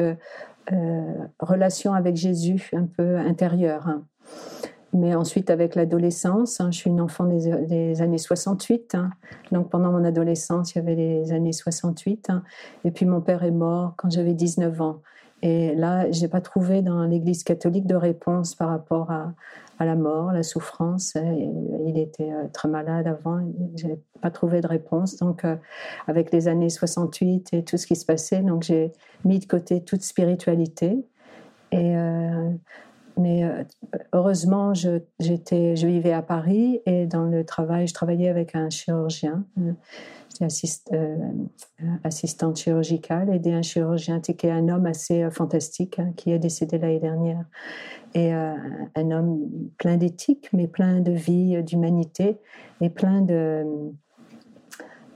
relation 1.40 1.94
avec 1.94 2.16
Jésus 2.16 2.70
un 2.72 2.86
peu 2.86 3.16
intérieure. 3.16 3.88
Hein. 3.88 4.04
Mais 4.94 5.14
ensuite, 5.14 5.48
avec 5.48 5.74
l'adolescence, 5.74 6.60
hein, 6.60 6.70
je 6.70 6.76
suis 6.76 6.90
une 6.90 7.00
enfant 7.00 7.24
des, 7.24 8.02
années 8.02 8.18
68. 8.18 8.94
Hein. 8.94 9.10
donc, 9.50 9.70
pendant 9.70 9.90
mon 9.90 10.04
adolescence, 10.04 10.74
il 10.74 10.78
y 10.78 10.80
avait 10.82 10.94
les 10.94 11.32
années 11.32 11.52
68. 11.52 12.28
et 12.84 12.90
puis, 12.90 13.06
mon 13.06 13.22
père 13.22 13.42
est 13.42 13.50
mort 13.50 13.94
quand 13.96 14.10
j'avais 14.10 14.34
19 14.34 14.80
ans. 14.82 15.00
Et 15.42 15.74
là, 15.74 16.10
je 16.10 16.20
n'ai 16.20 16.28
pas 16.28 16.40
trouvé 16.40 16.82
dans 16.82 17.04
l'Église 17.04 17.42
catholique 17.42 17.86
de 17.86 17.96
réponse 17.96 18.54
par 18.54 18.68
rapport 18.68 19.10
à, 19.10 19.34
la 19.80 19.96
mort, 19.96 20.30
la 20.30 20.44
souffrance. 20.44 21.16
Il 21.16 21.98
était 21.98 22.30
euh, 22.30 22.46
très 22.52 22.68
malade 22.68 23.08
avant, 23.08 23.40
je 23.76 23.88
n'ai 23.88 23.98
pas 24.20 24.30
trouvé 24.30 24.60
de 24.60 24.68
réponse. 24.68 25.16
Donc, 25.16 25.44
euh, 25.44 25.56
avec 26.06 26.30
les 26.30 26.46
années 26.46 26.70
68 26.70 27.52
et 27.52 27.64
tout 27.64 27.76
ce 27.76 27.88
qui 27.88 27.96
se 27.96 28.06
passait, 28.06 28.44
j'ai 28.60 28.92
mis 29.24 29.40
de 29.40 29.46
côté 29.46 29.82
toute 29.82 30.02
spiritualité. 30.02 31.04
Et, 31.72 31.96
euh, 31.96 32.50
mais 33.18 33.44
heureusement, 34.12 34.74
je, 34.74 35.00
vivais 35.20 36.12
à 36.12 36.22
Paris 36.22 36.80
et 36.86 37.06
dans 37.06 37.24
le 37.24 37.44
travail, 37.44 37.86
je 37.86 37.94
travaillais 37.94 38.28
avec 38.28 38.54
un 38.54 38.70
chirurgien. 38.70 39.44
J'étais 40.30 40.44
assist, 40.44 40.90
assistante 42.04 42.56
chirurgicale, 42.56 43.28
aidé 43.34 43.52
un 43.52 43.62
chirurgien 43.62 44.20
qui 44.20 44.46
est 44.46 44.50
un 44.50 44.68
homme 44.68 44.86
assez 44.86 45.28
fantastique 45.30 45.98
hein, 45.98 46.12
qui 46.16 46.32
est 46.32 46.38
décédé 46.38 46.78
l'année 46.78 47.00
dernière 47.00 47.44
et 48.14 48.34
euh, 48.34 48.54
un 48.94 49.10
homme 49.10 49.48
plein 49.78 49.96
d'éthique, 49.96 50.48
mais 50.52 50.66
plein 50.66 51.00
de 51.00 51.12
vie, 51.12 51.56
euh, 51.56 51.62
d'humanité, 51.62 52.38
et 52.80 52.90
plein 52.90 53.22
de... 53.22 53.64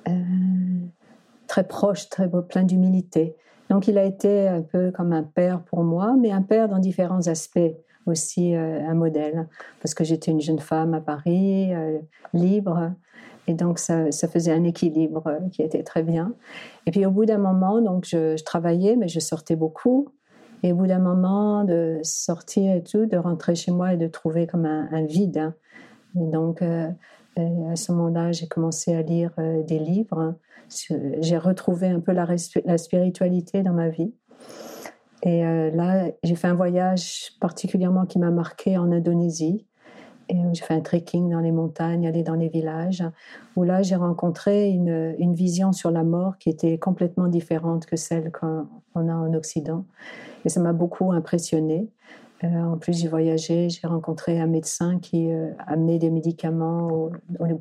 Euh, 0.08 0.12
très 1.46 1.66
proche, 1.66 2.08
très 2.08 2.28
plein 2.48 2.64
d'humilité. 2.64 3.36
Donc 3.70 3.88
il 3.88 3.98
a 3.98 4.04
été 4.04 4.48
un 4.48 4.62
peu 4.62 4.90
comme 4.90 5.12
un 5.12 5.22
père 5.22 5.62
pour 5.62 5.82
moi, 5.82 6.14
mais 6.18 6.30
un 6.30 6.42
père 6.42 6.68
dans 6.68 6.78
différents 6.78 7.26
aspects 7.26 7.58
aussi 8.06 8.54
un 8.54 8.94
modèle, 8.94 9.48
parce 9.80 9.94
que 9.94 10.04
j'étais 10.04 10.30
une 10.30 10.40
jeune 10.40 10.58
femme 10.58 10.94
à 10.94 11.00
Paris, 11.00 11.72
libre, 12.32 12.92
et 13.48 13.54
donc 13.54 13.78
ça, 13.78 14.10
ça, 14.10 14.28
faisait 14.28 14.52
un 14.52 14.64
équilibre 14.64 15.38
qui 15.52 15.62
était 15.62 15.82
très 15.82 16.02
bien. 16.02 16.34
Et 16.86 16.90
puis 16.90 17.06
au 17.06 17.10
bout 17.10 17.26
d'un 17.26 17.38
moment, 17.38 17.80
donc 17.80 18.04
je, 18.06 18.42
travaillais, 18.42 18.96
mais 18.96 19.08
je 19.08 19.20
sortais 19.20 19.56
beaucoup, 19.56 20.08
et 20.62 20.72
au 20.72 20.76
bout 20.76 20.86
d'un 20.86 20.98
moment, 20.98 21.64
de 21.64 22.00
sortir 22.02 22.74
et 22.74 22.82
tout, 22.82 23.06
de 23.06 23.16
rentrer 23.16 23.54
chez 23.54 23.72
moi 23.72 23.92
et 23.92 23.96
de 23.96 24.08
trouver 24.08 24.46
comme 24.46 24.66
un, 24.66 25.04
vide. 25.04 25.38
Hein. 25.38 25.54
Et 26.16 26.26
donc, 26.30 26.62
euh, 26.62 26.88
euh, 27.38 27.70
à 27.70 27.76
ce 27.76 27.92
moment-là, 27.92 28.32
j'ai 28.32 28.48
commencé 28.48 28.94
à 28.94 29.02
lire 29.02 29.30
euh, 29.38 29.62
des 29.62 29.78
livres. 29.78 30.18
Hein. 30.18 30.36
J'ai 31.20 31.38
retrouvé 31.38 31.88
un 31.88 32.00
peu 32.00 32.12
la, 32.12 32.26
la, 32.64 32.78
spiritualité 32.78 33.62
dans 33.62 33.74
ma 33.74 33.88
vie. 33.88 34.12
Et 35.22 35.42
là, 35.42 36.10
j'ai 36.22 36.34
fait 36.34 36.48
un 36.48 36.54
voyage 36.54 37.32
particulièrement 37.40 38.06
qui 38.06 38.18
m'a 38.18 38.30
marqué 38.30 38.76
en 38.76 38.92
Indonésie. 38.92 39.66
Et 40.28 40.36
j'ai 40.52 40.62
fait 40.64 40.74
un 40.74 40.80
trekking 40.80 41.30
dans 41.30 41.40
les 41.40 41.52
montagnes, 41.52 42.06
aller 42.06 42.22
dans 42.22 42.34
les 42.34 42.48
villages, 42.48 43.04
où 43.54 43.62
là 43.62 43.82
j'ai 43.82 43.94
rencontré 43.94 44.68
une, 44.70 45.34
vision 45.34 45.72
sur 45.72 45.90
la 45.90 46.02
mort 46.02 46.38
qui 46.38 46.50
était 46.50 46.78
complètement 46.78 47.28
différente 47.28 47.86
que 47.86 47.96
celle 47.96 48.32
qu'on 48.32 48.66
a 49.08 49.14
en 49.14 49.34
Occident. 49.34 49.84
Et 50.44 50.48
ça 50.48 50.60
m'a 50.60 50.72
beaucoup 50.72 51.12
impressionné. 51.12 51.88
Euh, 52.44 52.48
en 52.48 52.76
plus, 52.76 53.00
j'ai 53.00 53.08
voyagé, 53.08 53.68
j'ai 53.70 53.86
rencontré 53.86 54.40
un 54.40 54.46
médecin 54.46 54.98
qui 54.98 55.32
euh, 55.32 55.52
amenait 55.66 55.98
des 55.98 56.10
médicaments 56.10 56.88
aux, 56.88 57.10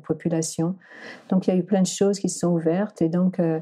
populations. 0.04 0.76
Donc, 1.30 1.46
il 1.46 1.50
y 1.50 1.52
a 1.54 1.56
eu 1.56 1.64
plein 1.64 1.82
de 1.82 1.86
choses 1.86 2.18
qui 2.18 2.28
se 2.28 2.40
sont 2.40 2.52
ouvertes 2.52 3.00
et 3.00 3.08
donc 3.08 3.40
euh, 3.40 3.60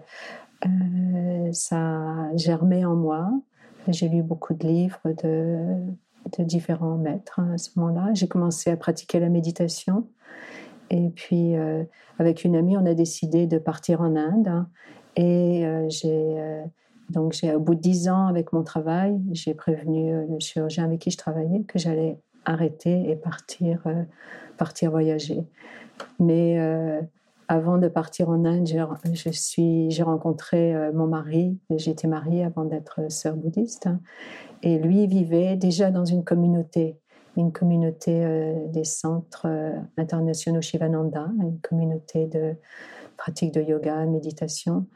ça 1.52 2.36
germé 2.36 2.84
en 2.84 2.96
moi. 2.96 3.30
J'ai 3.88 4.08
lu 4.08 4.22
beaucoup 4.22 4.54
de 4.54 4.66
livres 4.66 5.00
de, 5.22 5.76
différents 6.38 6.96
maîtres 6.96 7.38
hein, 7.38 7.52
à 7.54 7.58
ce 7.58 7.70
moment-là. 7.76 8.14
J'ai 8.14 8.28
commencé 8.28 8.70
à 8.70 8.76
pratiquer 8.76 9.20
la 9.20 9.28
méditation. 9.28 10.08
Et 10.90 11.10
puis, 11.10 11.54
avec 12.18 12.44
une 12.44 12.56
amie, 12.56 12.76
on 12.76 12.86
a 12.86 12.94
décidé 12.94 13.46
de 13.46 13.58
partir 13.58 14.00
en 14.00 14.16
Inde. 14.16 14.48
Hein. 14.48 14.68
et 15.16 15.64
j'ai 15.88 16.64
donc, 17.10 17.36
au 17.44 17.60
bout 17.60 17.74
de 17.74 17.80
dix 17.80 18.08
ans 18.08 18.26
avec 18.26 18.52
mon 18.52 18.62
travail, 18.62 19.20
j'ai 19.32 19.54
prévenu 19.54 20.12
euh, 20.12 20.26
le 20.28 20.40
chirurgien 20.40 20.84
avec 20.84 21.00
qui 21.00 21.10
je 21.10 21.18
travaillais 21.18 21.62
que 21.64 21.78
j'allais 21.78 22.18
arrêter 22.44 23.10
et 23.10 23.16
partir, 23.16 23.80
euh, 23.86 24.04
partir 24.56 24.90
voyager. 24.90 25.44
Mais 26.18 26.58
euh, 26.58 27.00
avant 27.48 27.78
de 27.78 27.88
partir 27.88 28.28
en 28.30 28.44
Inde, 28.44 28.66
j'ai 28.66 30.02
rencontré 30.02 30.74
mon 30.92 31.06
mari. 31.06 31.58
J'étais 31.70 32.08
mariée 32.08 32.44
avant 32.44 32.64
d'être 32.64 33.10
sœur 33.10 33.36
bouddhiste. 33.36 33.88
Et 34.62 34.78
lui 34.78 35.06
vivait 35.06 35.56
déjà 35.56 35.90
dans 35.90 36.04
une 36.04 36.24
communauté, 36.24 36.98
une 37.36 37.52
communauté 37.52 38.54
des 38.68 38.84
centres 38.84 39.46
internationaux 39.96 40.62
Shivananda, 40.62 41.28
une 41.40 41.60
communauté 41.60 42.26
de 42.26 42.54
pratique 43.16 43.52
de 43.52 43.60
yoga, 43.60 44.06
méditation. 44.06 44.86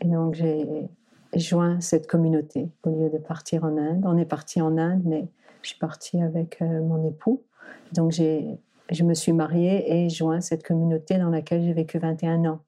Et 0.00 0.08
donc, 0.08 0.34
j'ai 0.34 0.88
joint 1.36 1.80
cette 1.80 2.06
communauté 2.06 2.70
au 2.84 2.90
lieu 2.90 3.10
de 3.10 3.18
partir 3.18 3.64
en 3.64 3.76
Inde. 3.76 4.04
On 4.04 4.16
est 4.16 4.24
parti 4.24 4.60
en 4.60 4.78
Inde, 4.78 5.02
mais 5.04 5.28
je 5.62 5.70
suis 5.70 5.78
partie 5.78 6.20
avec 6.20 6.60
euh, 6.62 6.82
mon 6.82 7.06
époux. 7.06 7.42
Donc 7.92 8.12
j'ai, 8.12 8.58
je 8.90 9.04
me 9.04 9.14
suis 9.14 9.32
mariée 9.32 9.92
et 9.92 10.08
joint 10.08 10.40
cette 10.40 10.62
communauté 10.62 11.18
dans 11.18 11.30
laquelle 11.30 11.62
j'ai 11.62 11.72
vécu 11.72 11.98
21 11.98 12.44
ans. 12.44 12.60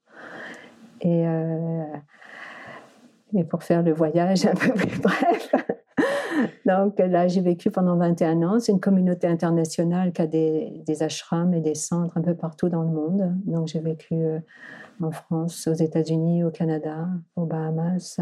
Et, 1.01 1.27
euh, 1.27 1.83
et 3.35 3.43
pour 3.43 3.63
faire 3.63 3.83
le 3.83 3.93
voyage 3.93 4.45
un 4.45 4.55
peu 4.55 4.73
plus 4.73 4.99
bref, 5.01 5.53
Donc 6.65 6.99
là, 6.99 7.27
j'ai 7.27 7.41
vécu 7.41 7.71
pendant 7.71 7.95
21 7.95 8.41
ans. 8.43 8.59
C'est 8.59 8.71
une 8.71 8.79
communauté 8.79 9.27
internationale 9.27 10.11
qui 10.11 10.21
a 10.21 10.27
des, 10.27 10.83
des, 10.85 11.03
ashrams 11.03 11.53
et 11.53 11.61
des 11.61 11.75
centres 11.75 12.17
un 12.17 12.21
peu 12.21 12.35
partout 12.35 12.69
dans 12.69 12.83
le 12.83 12.89
monde. 12.89 13.33
Donc 13.45 13.67
j'ai 13.67 13.79
vécu 13.79 14.15
euh, 14.15 14.39
en 15.01 15.11
France, 15.11 15.67
aux 15.67 15.73
États-Unis, 15.73 16.43
au 16.43 16.51
Canada, 16.51 17.07
aux 17.35 17.45
Bahamas, 17.45 18.19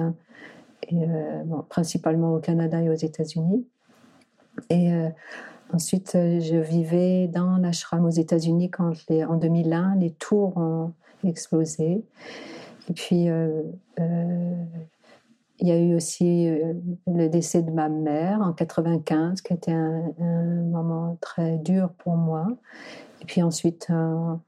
et, 0.90 1.04
euh, 1.04 1.44
bon, 1.46 1.64
principalement 1.68 2.34
au 2.36 2.40
Canada 2.40 2.82
et 2.82 2.90
aux 2.90 2.94
États-Unis. 2.94 3.66
Et 4.70 4.92
ensuite, 5.74 6.12
je 6.14 6.58
vivais 6.58 7.28
dans 7.28 7.58
l'ashram 7.58 8.06
aux 8.06 8.10
États-Unis 8.10 8.70
quand 8.70 8.94
en 9.10 9.38
2001, 9.38 9.96
les 9.96 10.12
tours 10.12 10.58
ont 10.58 10.94
explosé. 11.24 12.04
Et 12.90 12.94
puis, 12.94 13.30
il 15.60 15.68
y 15.68 15.72
a 15.72 15.80
eu 15.80 15.96
aussi 15.96 16.50
euh, 16.50 16.74
le 17.08 17.28
décès 17.28 17.62
de 17.62 17.72
ma 17.72 17.90
mère 17.90 18.42
en 18.42 18.54
95, 18.54 19.42
qui 19.42 19.54
était 19.54 19.72
un, 19.72 20.14
moment 20.20 21.18
très 21.22 21.58
dur 21.58 21.90
pour 21.98 22.18
moi. 22.18 22.48
Et 23.22 23.26
puis 23.26 23.42
ensuite, 23.42 23.88
en, 23.90 24.42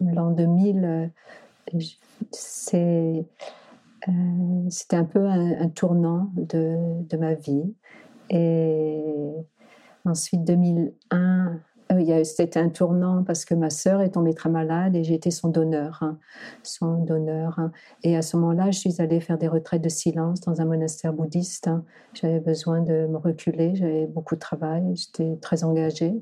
l'an 0.00 0.30
2000, 0.30 0.84
euh, 0.84 1.78
c'est, 2.32 3.24
euh, 4.08 4.12
c'était 4.68 4.96
un 4.96 5.04
peu 5.04 5.26
un, 5.26 5.68
tournant 5.68 6.30
de, 6.34 7.16
ma 7.16 7.34
vie. 7.34 7.74
Et 8.32 9.04
ensuite, 10.04 10.42
2001, 10.44 11.60
c'était 12.24 12.58
un 12.58 12.68
tournant 12.68 13.22
parce 13.22 13.44
que 13.44 13.54
ma 13.54 13.70
sœur 13.70 14.00
est 14.00 14.10
tombée 14.10 14.34
très 14.34 14.48
malade 14.48 14.96
et 14.96 15.04
j'ai 15.04 15.14
été 15.14 15.30
son 15.30 15.48
donneur. 15.48 15.98
Hein, 16.02 16.18
son 16.62 17.04
donneur. 17.04 17.58
Hein. 17.58 17.72
Et 18.02 18.16
à 18.16 18.22
ce 18.22 18.36
moment-là, 18.36 18.70
je 18.70 18.78
suis 18.78 19.00
allée 19.00 19.20
faire 19.20 19.38
des 19.38 19.48
retraites 19.48 19.82
de 19.82 19.88
silence 19.88 20.40
dans 20.40 20.60
un 20.60 20.64
monastère 20.64 21.12
bouddhiste. 21.12 21.68
Hein. 21.68 21.84
J'avais 22.14 22.40
besoin 22.40 22.80
de 22.80 23.06
me 23.06 23.18
reculer, 23.18 23.74
j'avais 23.74 24.06
beaucoup 24.06 24.34
de 24.34 24.40
travail, 24.40 24.82
j'étais 24.94 25.36
très 25.40 25.64
engagée. 25.64 26.14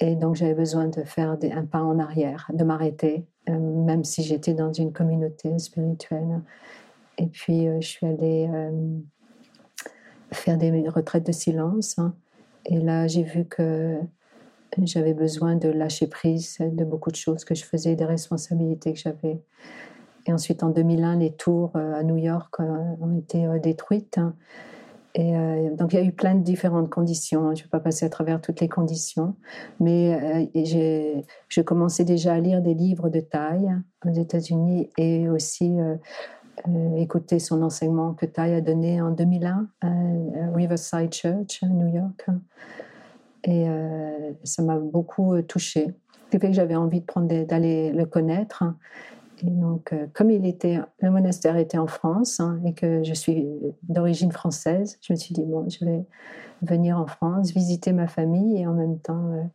Et 0.00 0.14
donc 0.14 0.36
j'avais 0.36 0.54
besoin 0.54 0.88
de 0.88 1.02
faire 1.02 1.30
un 1.30 1.64
pas 1.64 1.80
en 1.80 1.98
arrière, 1.98 2.50
de 2.52 2.64
m'arrêter, 2.64 3.26
euh, 3.48 3.58
même 3.58 4.04
si 4.04 4.22
j'étais 4.22 4.52
dans 4.52 4.72
une 4.72 4.92
communauté 4.92 5.58
spirituelle. 5.58 6.42
Et 7.18 7.26
puis 7.26 7.66
euh, 7.66 7.80
je 7.80 7.88
suis 7.88 8.06
allée 8.06 8.48
euh, 8.52 8.70
faire 10.32 10.58
des 10.58 10.88
retraites 10.88 11.26
de 11.26 11.32
silence. 11.32 11.96
Et 12.66 12.80
là, 12.80 13.06
j'ai 13.06 13.22
vu 13.22 13.44
que 13.44 13.98
j'avais 14.82 15.14
besoin 15.14 15.56
de 15.56 15.68
lâcher 15.68 16.06
prise 16.06 16.58
de 16.60 16.84
beaucoup 16.84 17.10
de 17.10 17.16
choses 17.16 17.44
que 17.44 17.54
je 17.54 17.64
faisais, 17.64 17.96
des 17.96 18.04
responsabilités 18.04 18.92
que 18.92 18.98
j'avais. 18.98 19.40
Et 20.26 20.32
ensuite, 20.32 20.62
en 20.62 20.70
2001, 20.70 21.16
les 21.16 21.32
tours 21.32 21.72
euh, 21.76 21.94
à 21.94 22.02
New 22.02 22.16
York 22.16 22.54
euh, 22.60 22.64
ont 23.00 23.16
été 23.16 23.46
euh, 23.46 23.58
détruites. 23.58 24.18
Et 25.18 25.32
donc, 25.78 25.94
il 25.94 25.96
y 25.96 26.02
a 26.02 26.04
eu 26.04 26.12
plein 26.12 26.34
de 26.34 26.42
différentes 26.42 26.90
conditions. 26.90 27.54
Je 27.54 27.60
ne 27.60 27.64
vais 27.64 27.70
pas 27.70 27.80
passer 27.80 28.04
à 28.04 28.10
travers 28.10 28.38
toutes 28.38 28.60
les 28.60 28.68
conditions. 28.68 29.34
Mais 29.80 30.50
j'ai, 30.54 31.24
je 31.48 31.62
commençais 31.62 32.04
déjà 32.04 32.34
à 32.34 32.38
lire 32.38 32.60
des 32.60 32.74
livres 32.74 33.08
de 33.08 33.20
taille 33.20 33.74
aux 34.04 34.12
États-Unis 34.12 34.90
et 34.98 35.26
aussi 35.30 35.74
écouter 36.96 37.38
son 37.38 37.62
enseignement 37.62 38.14
que 38.14 38.26
Thaï 38.26 38.54
a 38.54 38.60
donné 38.60 39.00
en 39.00 39.10
2001 39.10 39.68
à 39.82 39.88
Riverside 40.54 41.12
Church 41.12 41.62
à 41.62 41.66
New 41.66 41.88
York. 41.94 42.26
Et 43.46 43.68
euh, 43.68 44.32
ça 44.42 44.62
m'a 44.62 44.78
beaucoup 44.78 45.34
euh, 45.34 45.42
touchée. 45.42 45.94
Ce 46.32 46.38
fait 46.38 46.48
que 46.48 46.52
j'avais 46.52 46.74
envie 46.74 47.04
d'aller 47.46 47.92
le 47.92 48.04
connaître. 48.04 48.64
Et 49.42 49.50
donc, 49.50 49.92
euh, 49.92 50.06
comme 50.12 50.30
il 50.30 50.44
était, 50.46 50.80
le 51.00 51.10
monastère 51.10 51.56
était 51.56 51.78
en 51.78 51.86
France 51.86 52.40
hein, 52.40 52.60
et 52.66 52.72
que 52.72 53.04
je 53.04 53.14
suis 53.14 53.46
d'origine 53.84 54.32
française, 54.32 54.98
je 55.00 55.12
me 55.12 55.16
suis 55.16 55.32
dit 55.32 55.44
bon, 55.44 55.68
je 55.68 55.84
vais 55.84 56.04
venir 56.62 56.98
en 56.98 57.06
France, 57.06 57.52
visiter 57.52 57.92
ma 57.92 58.08
famille 58.08 58.60
et 58.60 58.66
en 58.66 58.72
même 58.72 58.98
temps 58.98 59.48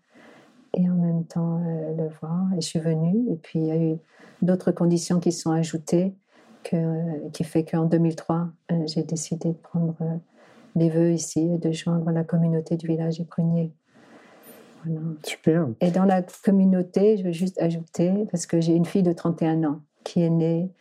et 0.73 0.89
en 0.89 0.93
même 0.93 1.25
temps 1.25 1.61
le 1.97 2.07
voir. 2.21 2.47
Et 2.53 2.61
je 2.61 2.67
suis 2.67 2.79
venue. 2.79 3.29
Et 3.29 3.35
puis 3.35 3.59
il 3.59 3.65
y 3.65 3.71
a 3.71 3.77
eu 3.77 3.97
d'autres 4.41 4.71
conditions 4.71 5.19
qui 5.19 5.33
sont 5.33 5.51
ajoutées, 5.51 6.15
que, 6.63 7.29
qui 7.29 7.43
fait 7.43 7.63
qu'en 7.63 7.85
2003, 7.85 8.49
j'ai 8.85 9.03
décidé 9.03 9.49
de 9.49 9.57
prendre 9.57 9.95
les 10.75 10.89
vœux 10.89 11.11
ici 11.11 11.49
et 11.53 11.57
de 11.57 11.71
joindre 11.71 12.11
la 12.11 12.23
communauté 12.23 12.77
du 12.77 12.87
village 12.87 13.17
du 13.17 13.25
Prunier. 13.25 13.73
Super. 15.23 15.67
Et 15.79 15.91
dans 15.91 16.05
la 16.05 16.23
communauté, 16.43 17.17
je 17.17 17.23
veux 17.23 17.31
juste 17.31 17.61
ajouter, 17.61 18.25
parce 18.31 18.45
que 18.45 18.61
j'ai 18.61 18.73
une 18.73 18.85
fille 18.85 19.03
de 19.03 19.13
31 19.13 19.63
ans 19.63 19.81
qui 20.03 20.21
est 20.21 20.29
née 20.29 20.71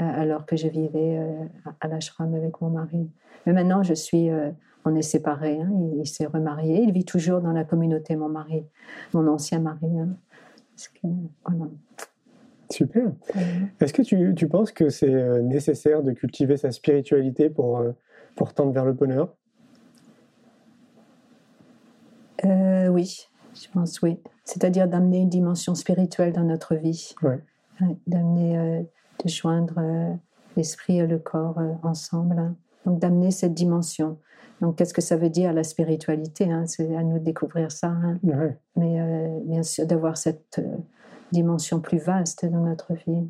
euh, 0.00 0.04
alors 0.04 0.46
que 0.46 0.56
je 0.56 0.68
vivais 0.68 1.18
euh, 1.18 1.44
à 1.80 1.88
l'ashram 1.88 2.34
avec 2.34 2.60
mon 2.60 2.70
mari. 2.70 3.10
Mais 3.44 3.52
maintenant, 3.52 3.82
je 3.82 3.94
suis, 3.94 4.30
euh, 4.30 4.50
on 4.84 4.94
est 4.94 5.02
séparés. 5.02 5.60
Hein, 5.60 5.70
il, 5.98 6.06
s'est 6.06 6.26
remarié. 6.26 6.82
Il 6.82 6.92
vit 6.92 7.04
toujours 7.04 7.40
dans 7.40 7.52
la 7.52 7.64
communauté, 7.64 8.16
mon 8.16 8.28
mari, 8.28 8.64
mon 9.12 9.26
ancien 9.26 9.58
mari. 9.58 9.98
Hein, 9.98 10.16
Super. 12.70 13.12
Est-ce 13.80 13.92
que 13.92 14.02
tu, 14.02 14.34
tu, 14.36 14.46
penses 14.48 14.72
que 14.72 14.90
c'est 14.90 15.42
nécessaire 15.42 16.02
de 16.02 16.12
cultiver 16.12 16.56
sa 16.56 16.70
spiritualité 16.70 17.50
pour, 17.50 17.82
pour 18.36 18.54
tendre 18.54 18.72
vers 18.72 18.84
le 18.84 18.92
bonheur? 18.92 19.34
Oui, 22.90 23.30
je 23.54 23.68
pense, 23.72 24.02
oui. 24.02 24.18
C'est-à-dire 24.44 24.88
d'amener 24.88 25.18
une 25.20 25.28
dimension 25.28 25.74
spirituelle 25.74 26.32
dans 26.32 26.44
notre 26.44 26.74
vie. 26.74 27.14
D'amener, 28.06 28.58
euh, 28.58 28.82
de 29.24 29.28
joindre 29.28 29.78
euh, 29.78 30.12
l'esprit 30.56 30.98
et 30.98 31.06
le 31.06 31.18
corps 31.18 31.58
euh, 31.58 31.72
ensemble. 31.82 32.38
Hein. 32.38 32.56
Donc 32.84 32.98
d'amener 32.98 33.30
cette 33.30 33.54
dimension. 33.54 34.18
Donc 34.60 34.76
qu'est-ce 34.76 34.92
que 34.92 35.00
ça 35.00 35.16
veut 35.16 35.30
dire 35.30 35.52
la 35.52 35.64
spiritualité 35.64 36.50
hein? 36.50 36.66
C'est 36.66 36.94
à 36.94 37.02
nous 37.02 37.18
de 37.18 37.24
découvrir 37.24 37.72
ça. 37.72 37.88
Hein. 37.88 38.18
Mais 38.76 39.00
bien 39.44 39.62
sûr, 39.62 39.86
d'avoir 39.86 40.18
cette 40.18 40.60
dimension 41.32 41.80
plus 41.80 41.98
vaste 41.98 42.46
dans 42.46 42.64
notre 42.64 42.94
vie. 42.94 43.28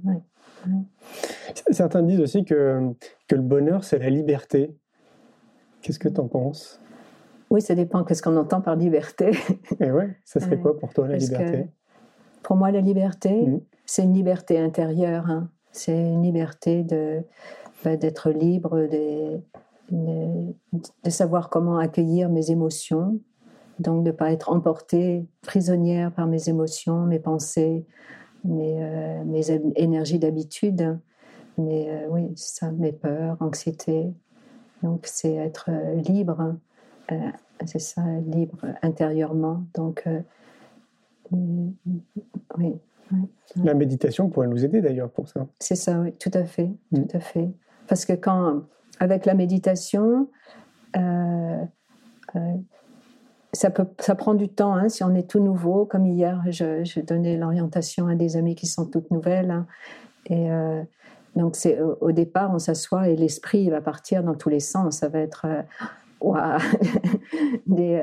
Certains 1.70 2.02
disent 2.02 2.20
aussi 2.20 2.44
que, 2.44 2.92
que 3.28 3.34
le 3.34 3.42
bonheur, 3.42 3.84
c'est 3.84 3.98
la 3.98 4.10
liberté. 4.10 4.76
Qu'est-ce 5.82 5.98
que 5.98 6.08
tu 6.08 6.20
en 6.20 6.28
penses? 6.28 6.80
Oui, 7.50 7.60
ça 7.60 7.74
dépend 7.74 8.02
de 8.02 8.14
ce 8.14 8.22
qu'on 8.22 8.36
entend 8.36 8.60
par 8.60 8.76
liberté? 8.76 9.32
Et 9.80 9.90
ouais, 9.90 10.16
ça 10.24 10.38
serait 10.40 10.58
quoi 10.58 10.78
pour 10.78 10.92
toi 10.92 11.08
la 11.08 11.16
liberté? 11.16 11.68
Pour 12.42 12.56
moi, 12.56 12.70
la 12.70 12.80
liberté, 12.80 13.46
mmh. 13.46 13.60
c'est 13.86 14.04
une 14.04 14.14
liberté 14.14 14.58
intérieure. 14.58 15.28
Hein. 15.28 15.50
C'est 15.72 15.98
une 15.98 16.22
liberté 16.22 16.84
de 16.84 17.22
bah, 17.84 17.96
d'être 17.96 18.30
libre, 18.30 18.86
de, 18.88 19.40
de, 19.90 21.10
savoir 21.10 21.48
comment 21.48 21.78
accueillir 21.78 22.28
mes 22.28 22.50
émotions, 22.50 23.18
donc 23.80 24.04
de 24.04 24.10
ne 24.10 24.16
pas 24.16 24.32
être 24.32 24.50
emportée, 24.50 25.26
prisonnière 25.42 26.12
par 26.12 26.26
mes 26.26 26.48
émotions, 26.48 27.06
mes 27.06 27.18
pensées, 27.18 27.84
mes, 28.44 28.82
euh, 28.82 29.24
mes 29.24 29.50
énergies 29.76 30.18
d'habitude. 30.18 30.98
Mais 31.58 31.90
euh, 31.90 32.06
oui, 32.10 32.32
ça, 32.36 32.70
mes 32.70 32.92
peurs, 32.92 33.36
anxiété. 33.40 34.12
Donc 34.82 35.06
c'est 35.06 35.34
être 35.34 35.66
euh, 35.68 35.94
libre 35.96 36.54
euh, 37.12 37.30
c'est 37.66 37.78
ça, 37.78 38.02
libre 38.26 38.66
intérieurement. 38.82 39.64
Donc, 39.74 40.04
euh, 40.06 40.20
oui. 42.56 42.74
La 43.56 43.74
méditation 43.74 44.30
pourrait 44.30 44.46
nous 44.46 44.64
aider 44.64 44.80
d'ailleurs 44.80 45.10
pour 45.10 45.28
ça. 45.28 45.46
C'est 45.58 45.74
ça, 45.74 45.98
oui, 46.00 46.12
tout 46.12 46.30
à 46.32 46.44
fait, 46.44 46.70
mm. 46.92 47.06
tout 47.06 47.16
à 47.16 47.20
fait. 47.20 47.50
Parce 47.86 48.04
que 48.04 48.12
quand, 48.12 48.62
avec 48.98 49.26
la 49.26 49.34
méditation, 49.34 50.28
euh, 50.96 51.64
ça, 53.52 53.70
peut, 53.70 53.86
prend 54.16 54.34
du 54.34 54.48
temps 54.48 54.74
hein, 54.74 54.88
si 54.88 55.02
on 55.04 55.14
est 55.14 55.28
tout 55.28 55.40
nouveau. 55.40 55.84
Comme 55.84 56.06
hier, 56.06 56.42
je, 56.50 56.84
je 56.84 57.00
donnais 57.00 57.36
l'orientation 57.36 58.06
à 58.08 58.14
des 58.14 58.36
amis 58.36 58.54
qui 58.54 58.66
sont 58.66 58.86
toutes 58.86 59.10
nouvelles. 59.10 59.50
Hein. 59.50 59.66
et 60.26 60.48
donc, 61.36 61.54
c'est 61.54 61.78
au, 61.80 62.12
départ, 62.12 62.50
on 62.52 62.58
s'assoit 62.58 63.08
et 63.08 63.16
l'esprit 63.16 63.70
va 63.70 63.80
partir 63.80 64.24
dans 64.24 64.34
tous 64.34 64.48
les 64.48 64.60
sens. 64.60 64.98
Ça 64.98 65.08
va 65.08 65.20
être 65.20 65.46
des, 65.46 65.62
euh, 66.22 68.02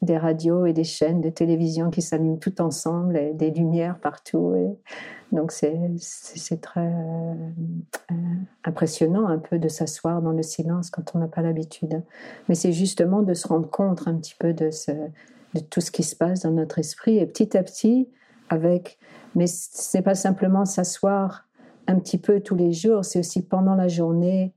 des, 0.00 0.18
radios 0.18 0.66
et 0.66 0.72
des 0.72 0.84
chaînes 0.84 1.20
de 1.20 1.30
télévision 1.30 1.90
qui 1.90 2.02
s'allument 2.02 2.38
tout 2.38 2.60
ensemble, 2.60 3.16
et 3.16 3.32
des 3.32 3.50
lumières 3.50 3.98
partout. 3.98 4.54
Et 4.54 5.34
donc 5.34 5.52
c'est 5.52 6.60
très 6.60 6.86
euh, 6.86 7.34
euh, 8.10 8.14
impressionnant 8.64 9.26
un 9.26 9.38
peu 9.38 9.58
de 9.58 9.68
s'asseoir 9.68 10.22
dans 10.22 10.32
le 10.32 10.42
silence 10.42 10.90
quand 10.90 11.14
on 11.14 11.18
n'a 11.18 11.28
pas 11.28 11.42
l'habitude. 11.42 12.02
Mais 12.48 12.54
c'est 12.54 12.72
justement 12.72 13.22
de 13.22 13.34
se 13.34 13.46
rendre 13.48 13.70
compte 13.70 14.06
un 14.06 14.16
petit 14.16 14.34
peu 14.38 14.52
de, 14.52 14.70
ce, 14.70 14.92
de 15.54 15.60
tout 15.60 15.80
ce 15.80 15.90
qui 15.90 16.02
se 16.02 16.16
passe 16.16 16.40
dans 16.40 16.52
notre 16.52 16.78
esprit 16.78 17.18
et 17.18 17.26
petit 17.26 17.56
à 17.56 17.62
petit 17.62 18.08
avec. 18.48 18.98
Mais 19.34 19.46
c'est 19.46 20.02
pas 20.02 20.14
simplement 20.14 20.64
s'asseoir 20.64 21.48
un 21.86 21.98
petit 21.98 22.18
peu 22.18 22.40
tous 22.40 22.54
les 22.54 22.72
jours, 22.72 23.04
c'est 23.04 23.18
aussi 23.18 23.42
pendant 23.42 23.74
la 23.74 23.88
journée 23.88 24.54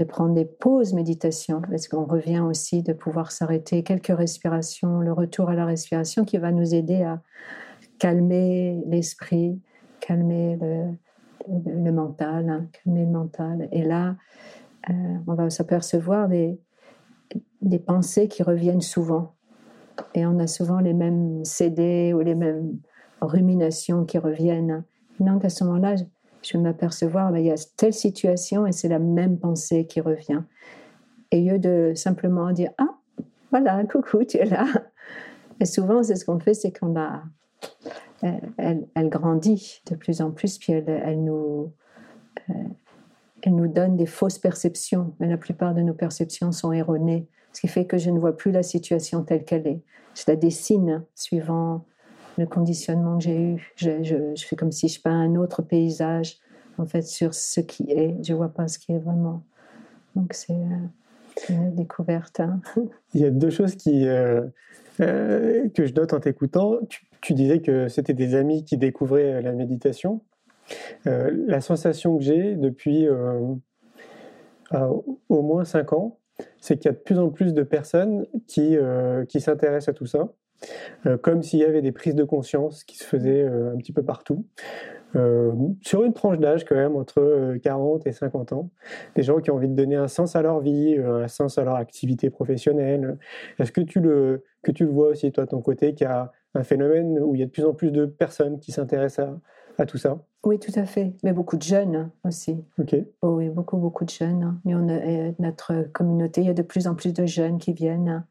de 0.00 0.04
prendre 0.06 0.32
des 0.32 0.46
pauses 0.46 0.94
méditation, 0.94 1.60
parce 1.60 1.86
qu'on 1.86 2.06
revient 2.06 2.40
aussi 2.40 2.82
de 2.82 2.94
pouvoir 2.94 3.30
s'arrêter, 3.30 3.82
quelques 3.82 4.16
respirations, 4.16 5.00
le 5.00 5.12
retour 5.12 5.50
à 5.50 5.54
la 5.54 5.66
respiration 5.66 6.24
qui 6.24 6.38
va 6.38 6.52
nous 6.52 6.74
aider 6.74 7.02
à 7.02 7.20
calmer 7.98 8.82
l'esprit, 8.86 9.60
calmer 10.00 10.58
le, 10.58 11.92
mental, 11.92 12.48
hein, 12.48 12.66
calmer 12.72 13.04
le 13.04 13.10
mental. 13.10 13.68
Et 13.72 13.82
là, 13.82 14.16
euh, 14.88 14.94
on 15.26 15.34
va 15.34 15.50
s'apercevoir 15.50 16.28
des, 16.28 16.58
des 17.60 17.78
pensées 17.78 18.26
qui 18.26 18.42
reviennent 18.42 18.80
souvent. 18.80 19.34
Et 20.14 20.24
on 20.24 20.38
a 20.38 20.46
souvent 20.46 20.80
les 20.80 20.94
mêmes 20.94 21.44
CD 21.44 22.14
ou 22.14 22.20
les 22.20 22.34
mêmes 22.34 22.78
ruminations 23.20 24.06
qui 24.06 24.16
reviennent. 24.16 24.82
Donc 25.18 25.44
à 25.44 25.50
ce 25.50 25.62
moment-là, 25.64 25.96
je 26.42 26.56
vais 26.56 26.62
m'apercevoir, 26.62 27.32
ben, 27.32 27.38
il 27.38 27.46
y 27.46 27.50
a 27.50 27.56
telle 27.76 27.92
situation 27.92 28.66
et 28.66 28.72
c'est 28.72 28.88
la 28.88 28.98
même 28.98 29.38
pensée 29.38 29.86
qui 29.86 30.00
revient. 30.00 30.42
Et 31.30 31.40
lieu 31.40 31.58
de 31.58 31.92
simplement 31.94 32.50
dire 32.52 32.70
Ah, 32.78 32.98
voilà, 33.50 33.84
coucou, 33.84 34.24
tu 34.24 34.38
es 34.38 34.44
là. 34.44 34.66
Et 35.60 35.66
souvent, 35.66 36.02
c'est 36.02 36.16
ce 36.16 36.24
qu'on 36.24 36.38
fait, 36.38 36.54
c'est 36.54 36.72
qu'on 36.76 36.98
a. 36.98 37.22
Elle, 38.22 38.86
elle, 38.94 39.08
grandit 39.08 39.82
de 39.90 39.96
plus 39.96 40.20
en 40.20 40.30
plus, 40.30 40.58
puis 40.58 40.72
elle, 40.72 40.88
elle 40.88 41.24
nous, 41.24 41.72
euh, 42.50 42.54
elle 43.42 43.54
nous 43.54 43.68
donne 43.68 43.96
des 43.96 44.06
fausses 44.06 44.38
perceptions. 44.38 45.14
Mais 45.20 45.28
la 45.28 45.38
plupart 45.38 45.74
de 45.74 45.80
nos 45.80 45.94
perceptions 45.94 46.52
sont 46.52 46.72
erronées, 46.72 47.28
ce 47.52 47.60
qui 47.60 47.68
fait 47.68 47.86
que 47.86 47.96
je 47.96 48.10
ne 48.10 48.18
vois 48.18 48.36
plus 48.36 48.52
la 48.52 48.62
situation 48.62 49.22
telle 49.24 49.44
qu'elle 49.44 49.66
est. 49.66 49.82
Je 50.14 50.24
la 50.26 50.36
dessine 50.36 51.04
suivant 51.14 51.84
le 52.40 52.46
conditionnement 52.46 53.18
que 53.18 53.24
j'ai 53.24 53.40
eu. 53.40 53.72
Je, 53.76 54.32
fais 54.36 54.56
comme 54.56 54.72
si 54.72 54.88
je 54.88 55.00
peins 55.00 55.20
un 55.20 55.36
autre 55.36 55.62
paysage, 55.62 56.38
en 56.78 56.86
fait, 56.86 57.02
sur 57.02 57.34
ce 57.34 57.60
qui 57.60 57.90
est. 57.90 58.16
Je 58.22 58.32
vois 58.32 58.48
pas 58.48 58.66
ce 58.66 58.78
qui 58.78 58.92
est 58.92 58.98
vraiment. 58.98 59.42
Donc 60.16 60.32
c'est 60.32 60.54
euh, 60.54 61.50
une 61.50 61.74
découverte. 61.74 62.40
Hein. 62.40 62.60
Il 63.14 63.20
y 63.20 63.24
a 63.24 63.30
deux 63.30 63.50
choses 63.50 63.76
qui, 63.76 64.08
euh, 64.08 64.46
euh, 65.00 65.68
que 65.68 65.84
je 65.84 65.92
note 65.92 66.14
en 66.14 66.20
t'écoutant. 66.20 66.78
Tu, 66.88 67.06
tu, 67.20 67.34
disais 67.34 67.60
que 67.60 67.88
c'était 67.88 68.14
des 68.14 68.34
amis 68.34 68.64
qui 68.64 68.78
découvraient 68.78 69.42
la 69.42 69.52
méditation. 69.52 70.22
la 71.04 71.60
sensation 71.60 72.16
que 72.16 72.22
j'ai 72.22 72.54
depuis 72.54 73.06
au 74.70 75.42
moins 75.42 75.64
cinq 75.64 75.92
ans, 75.92 76.18
c'est 76.60 76.78
qu'il 76.78 76.86
y 76.86 76.88
a 76.88 76.92
de 76.92 76.98
plus 76.98 77.18
en 77.18 77.28
plus 77.28 77.52
de 77.52 77.62
personnes 77.62 78.26
qui, 78.46 78.76
qui 79.28 79.40
s'intéressent 79.40 79.88
à 79.88 79.92
tout 79.92 80.06
ça. 80.06 80.32
Euh, 81.06 81.16
comme 81.16 81.42
s'il 81.42 81.60
y 81.60 81.64
avait 81.64 81.82
des 81.82 81.92
prises 81.92 82.14
de 82.14 82.24
conscience 82.24 82.84
qui 82.84 82.98
se 82.98 83.04
faisaient 83.04 83.42
euh, 83.42 83.72
un 83.72 83.76
petit 83.76 83.92
peu 83.92 84.02
partout. 84.02 84.44
Euh, 85.16 85.52
sur 85.82 86.04
une 86.04 86.12
tranche 86.12 86.38
d'âge 86.38 86.64
quand 86.64 86.76
même 86.76 86.94
entre 86.94 87.56
40 87.64 88.06
et 88.06 88.12
50 88.12 88.52
ans, 88.52 88.70
des 89.16 89.24
gens 89.24 89.40
qui 89.40 89.50
ont 89.50 89.56
envie 89.56 89.68
de 89.68 89.74
donner 89.74 89.96
un 89.96 90.06
sens 90.06 90.36
à 90.36 90.42
leur 90.42 90.60
vie, 90.60 90.96
un 90.98 91.26
sens 91.26 91.58
à 91.58 91.64
leur 91.64 91.74
activité 91.74 92.30
professionnelle. 92.30 93.18
Est-ce 93.58 93.72
que 93.72 93.80
tu 93.80 93.98
le 93.98 94.44
que 94.62 94.70
tu 94.70 94.84
le 94.84 94.90
vois 94.90 95.08
aussi 95.08 95.32
toi 95.32 95.46
de 95.46 95.50
ton 95.50 95.62
côté 95.62 95.94
qu'il 95.94 96.06
y 96.06 96.10
a 96.10 96.30
un 96.54 96.62
phénomène 96.62 97.18
où 97.18 97.34
il 97.34 97.40
y 97.40 97.42
a 97.42 97.46
de 97.46 97.50
plus 97.50 97.64
en 97.64 97.74
plus 97.74 97.90
de 97.90 98.06
personnes 98.06 98.60
qui 98.60 98.70
s'intéressent 98.70 99.30
à, 99.78 99.82
à, 99.82 99.86
tout 99.86 99.98
ça? 99.98 100.16
Oui, 100.44 100.60
tout 100.60 100.72
à 100.76 100.84
fait, 100.84 101.12
mais 101.24 101.32
beaucoup 101.32 101.56
de 101.56 101.62
jeunes 101.62 102.10
aussi. 102.22 102.62
Ok. 102.78 102.94
Oh 103.22 103.30
oui, 103.30 103.48
beaucoup 103.48 103.78
beaucoup 103.78 104.04
de 104.04 104.10
jeunes. 104.10 104.60
Mais 104.64 104.76
on 104.76 104.88
a, 104.88 105.32
notre 105.40 105.90
communauté, 105.92 106.42
il 106.42 106.46
y 106.46 106.50
a 106.50 106.54
de 106.54 106.62
plus 106.62 106.86
en 106.86 106.94
plus 106.94 107.12
de 107.12 107.26
jeunes 107.26 107.58
qui 107.58 107.72
viennent 107.72 108.24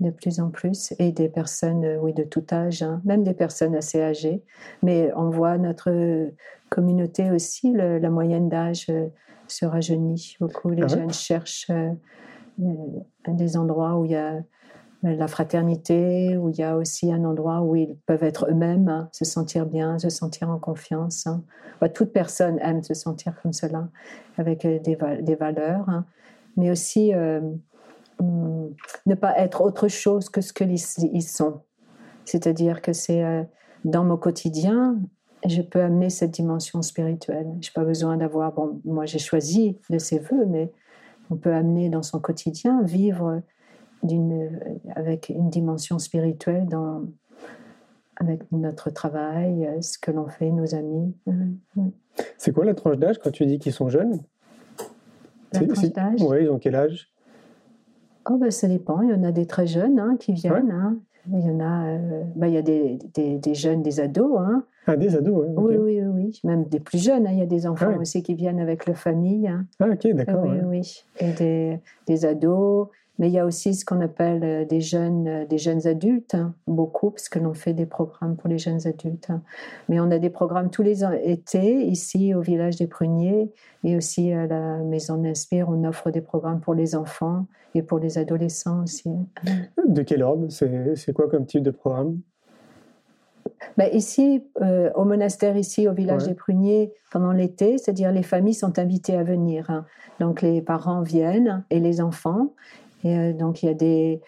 de 0.00 0.10
plus 0.10 0.40
en 0.40 0.50
plus, 0.50 0.94
et 0.98 1.12
des 1.12 1.28
personnes, 1.28 1.84
euh, 1.84 1.98
oui, 2.00 2.12
de 2.12 2.22
tout 2.22 2.44
âge, 2.52 2.82
hein, 2.82 3.00
même 3.04 3.24
des 3.24 3.34
personnes 3.34 3.74
assez 3.74 4.00
âgées. 4.00 4.42
Mais 4.82 5.10
on 5.16 5.30
voit 5.30 5.58
notre 5.58 6.30
communauté 6.70 7.30
aussi, 7.30 7.72
la 7.72 8.10
moyenne 8.10 8.48
d'âge 8.48 8.86
euh, 8.90 9.08
se 9.48 9.66
rajeunit 9.66 10.36
beaucoup. 10.40 10.70
Les 10.70 10.84
ah 10.84 10.88
jeunes 10.88 11.12
cherchent 11.12 11.70
euh, 11.70 11.92
des 13.26 13.56
endroits 13.56 13.96
où 13.96 14.04
il 14.04 14.12
y 14.12 14.16
a 14.16 14.40
la 15.02 15.28
fraternité, 15.28 16.36
où 16.36 16.48
il 16.48 16.58
y 16.58 16.62
a 16.62 16.76
aussi 16.76 17.12
un 17.12 17.24
endroit 17.24 17.62
où 17.62 17.76
ils 17.76 17.96
peuvent 18.06 18.24
être 18.24 18.48
eux-mêmes, 18.50 18.88
hein, 18.88 19.08
se 19.12 19.24
sentir 19.24 19.64
bien, 19.64 19.98
se 19.98 20.08
sentir 20.08 20.50
en 20.50 20.58
confiance. 20.58 21.26
Hein. 21.26 21.44
Bah, 21.80 21.88
toute 21.88 22.12
personne 22.12 22.58
aime 22.60 22.82
se 22.82 22.94
sentir 22.94 23.40
comme 23.40 23.52
cela, 23.52 23.88
avec 24.36 24.62
des, 24.62 24.80
des 25.22 25.34
valeurs, 25.36 25.86
mais 26.56 26.72
aussi 26.72 27.12
ne 28.20 29.14
pas 29.14 29.38
être 29.38 29.60
autre 29.60 29.88
chose 29.88 30.28
que 30.28 30.40
ce 30.40 30.52
qu'ils 30.52 31.22
sont. 31.22 31.60
C'est-à-dire 32.24 32.82
que 32.82 32.92
c'est 32.92 33.24
euh, 33.24 33.42
dans 33.84 34.04
mon 34.04 34.16
quotidien, 34.16 34.98
je 35.46 35.62
peux 35.62 35.80
amener 35.80 36.10
cette 36.10 36.32
dimension 36.32 36.82
spirituelle. 36.82 37.46
Je 37.60 37.68
n'ai 37.68 37.72
pas 37.74 37.84
besoin 37.84 38.16
d'avoir, 38.16 38.52
bon, 38.52 38.80
moi 38.84 39.06
j'ai 39.06 39.18
choisi 39.18 39.78
de 39.88 39.98
ces 39.98 40.18
voeux, 40.18 40.46
mais 40.46 40.72
on 41.30 41.36
peut 41.36 41.52
amener 41.52 41.88
dans 41.88 42.02
son 42.02 42.20
quotidien, 42.20 42.82
vivre 42.82 43.42
avec 44.94 45.28
une 45.28 45.50
dimension 45.50 45.98
spirituelle 45.98 46.66
dans, 46.66 47.02
avec 48.16 48.50
notre 48.52 48.90
travail, 48.90 49.66
euh, 49.66 49.80
ce 49.80 49.98
que 49.98 50.10
l'on 50.10 50.28
fait, 50.28 50.50
nos 50.50 50.74
amis. 50.74 51.14
C'est 52.36 52.52
quoi 52.52 52.64
la 52.64 52.74
tranche 52.74 52.96
d'âge 52.96 53.18
quand 53.18 53.30
tu 53.30 53.46
dis 53.46 53.58
qu'ils 53.58 53.72
sont 53.72 53.88
jeunes? 53.88 54.20
La 55.52 55.66
tranche 55.66 55.92
d'âge? 55.92 56.22
Oui, 56.22 56.38
ils 56.42 56.50
ont 56.50 56.58
quel 56.58 56.74
âge? 56.74 57.12
Oh 58.30 58.36
ben, 58.36 58.50
ça 58.50 58.68
dépend. 58.68 59.00
Il 59.02 59.10
y 59.10 59.14
en 59.14 59.24
a 59.24 59.32
des 59.32 59.46
très 59.46 59.66
jeunes 59.66 59.98
hein, 59.98 60.16
qui 60.18 60.32
viennent. 60.32 60.70
Hein. 60.70 60.98
Il 61.30 61.40
y 61.40 61.50
en 61.50 61.60
a, 61.60 61.86
euh, 61.88 62.22
ben, 62.36 62.46
il 62.46 62.54
y 62.54 62.56
a 62.56 62.62
des, 62.62 62.98
des, 63.14 63.54
jeunes, 63.54 63.82
des 63.82 64.00
ados. 64.00 64.38
Hein. 64.38 64.64
Ah, 64.86 64.96
des 64.96 65.16
ados, 65.16 65.46
oui, 65.56 65.76
oui, 65.76 66.00
oui, 66.02 66.40
Même 66.44 66.64
des 66.64 66.80
plus 66.80 67.02
jeunes. 67.02 67.28
Il 67.30 67.38
y 67.38 67.42
a 67.42 67.46
des 67.46 67.66
enfants 67.66 67.92
ah 67.94 67.98
aussi 67.98 68.22
qui 68.22 68.34
viennent 68.34 68.60
avec 68.60 68.86
leur 68.86 68.96
famille. 68.96 69.50
Ah, 69.80 69.86
ok, 69.92 70.12
d'accord. 70.14 70.44
Oui, 70.44 70.58
oui. 70.64 71.04
Et 71.20 71.32
des, 71.32 71.80
des 72.06 72.24
ados. 72.24 72.88
Mais 73.18 73.28
il 73.28 73.32
y 73.32 73.38
a 73.38 73.46
aussi 73.46 73.74
ce 73.74 73.84
qu'on 73.84 74.00
appelle 74.00 74.44
euh, 74.44 74.64
des 74.64 74.80
jeunes, 74.80 75.26
euh, 75.26 75.44
des 75.44 75.58
jeunes 75.58 75.86
adultes, 75.86 76.34
hein, 76.34 76.54
beaucoup, 76.66 77.10
parce 77.10 77.28
que 77.28 77.38
l'on 77.38 77.54
fait 77.54 77.74
des 77.74 77.86
programmes 77.86 78.36
pour 78.36 78.48
les 78.48 78.58
jeunes 78.58 78.86
adultes. 78.86 79.30
Hein. 79.30 79.42
Mais 79.88 79.98
on 80.00 80.10
a 80.10 80.18
des 80.18 80.30
programmes 80.30 80.70
tous 80.70 80.82
les 80.82 81.04
étés 81.24 81.84
ici 81.86 82.34
au 82.34 82.40
village 82.40 82.76
des 82.76 82.86
Pruniers 82.86 83.52
et 83.84 83.96
aussi 83.96 84.32
à 84.32 84.46
la 84.46 84.78
Maison 84.78 85.16
d'Inspire, 85.16 85.68
on 85.68 85.84
offre 85.84 86.10
des 86.10 86.20
programmes 86.20 86.60
pour 86.60 86.74
les 86.74 86.94
enfants 86.94 87.46
et 87.74 87.82
pour 87.82 87.98
les 87.98 88.18
adolescents 88.18 88.82
aussi. 88.82 89.08
Hein. 89.08 89.26
De 89.86 90.02
quel 90.02 90.22
ordre? 90.22 90.46
C'est 90.48 91.12
quoi 91.12 91.28
comme 91.28 91.46
type 91.46 91.62
de 91.62 91.70
programme? 91.70 92.18
Ben 93.76 93.88
ici, 93.92 94.44
euh, 94.60 94.90
au 94.94 95.04
monastère, 95.04 95.56
ici, 95.56 95.88
au 95.88 95.92
village 95.92 96.24
des 96.24 96.34
Pruniers, 96.34 96.92
pendant 97.10 97.32
l'été, 97.32 97.78
c'est-à-dire 97.78 98.12
les 98.12 98.22
familles 98.22 98.54
sont 98.54 98.78
invitées 98.78 99.16
à 99.16 99.24
venir. 99.24 99.84
Donc 100.20 100.42
les 100.42 100.62
parents 100.62 101.02
viennent 101.02 101.64
et 101.70 101.80
les 101.80 102.00
enfants. 102.00 102.54
Et 103.04 103.16
euh, 103.16 103.32
donc, 103.32 103.62
il 103.62 103.66
y 103.66 103.68
a 103.68 103.74
des, 103.74 104.20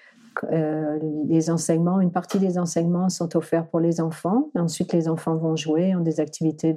euh, 0.45 0.99
les 1.27 1.51
enseignements, 1.51 2.01
une 2.01 2.13
partie 2.13 2.39
des 2.39 2.59
enseignements 2.59 3.09
sont 3.09 3.37
offerts 3.37 3.67
pour 3.67 3.81
les 3.81 4.01
enfants. 4.01 4.51
Ensuite, 4.55 4.93
les 4.93 5.09
enfants 5.09 5.37
vont 5.37 5.57
jouer, 5.57 5.95
ont 5.95 6.01
des 6.01 6.21
activités 6.21 6.75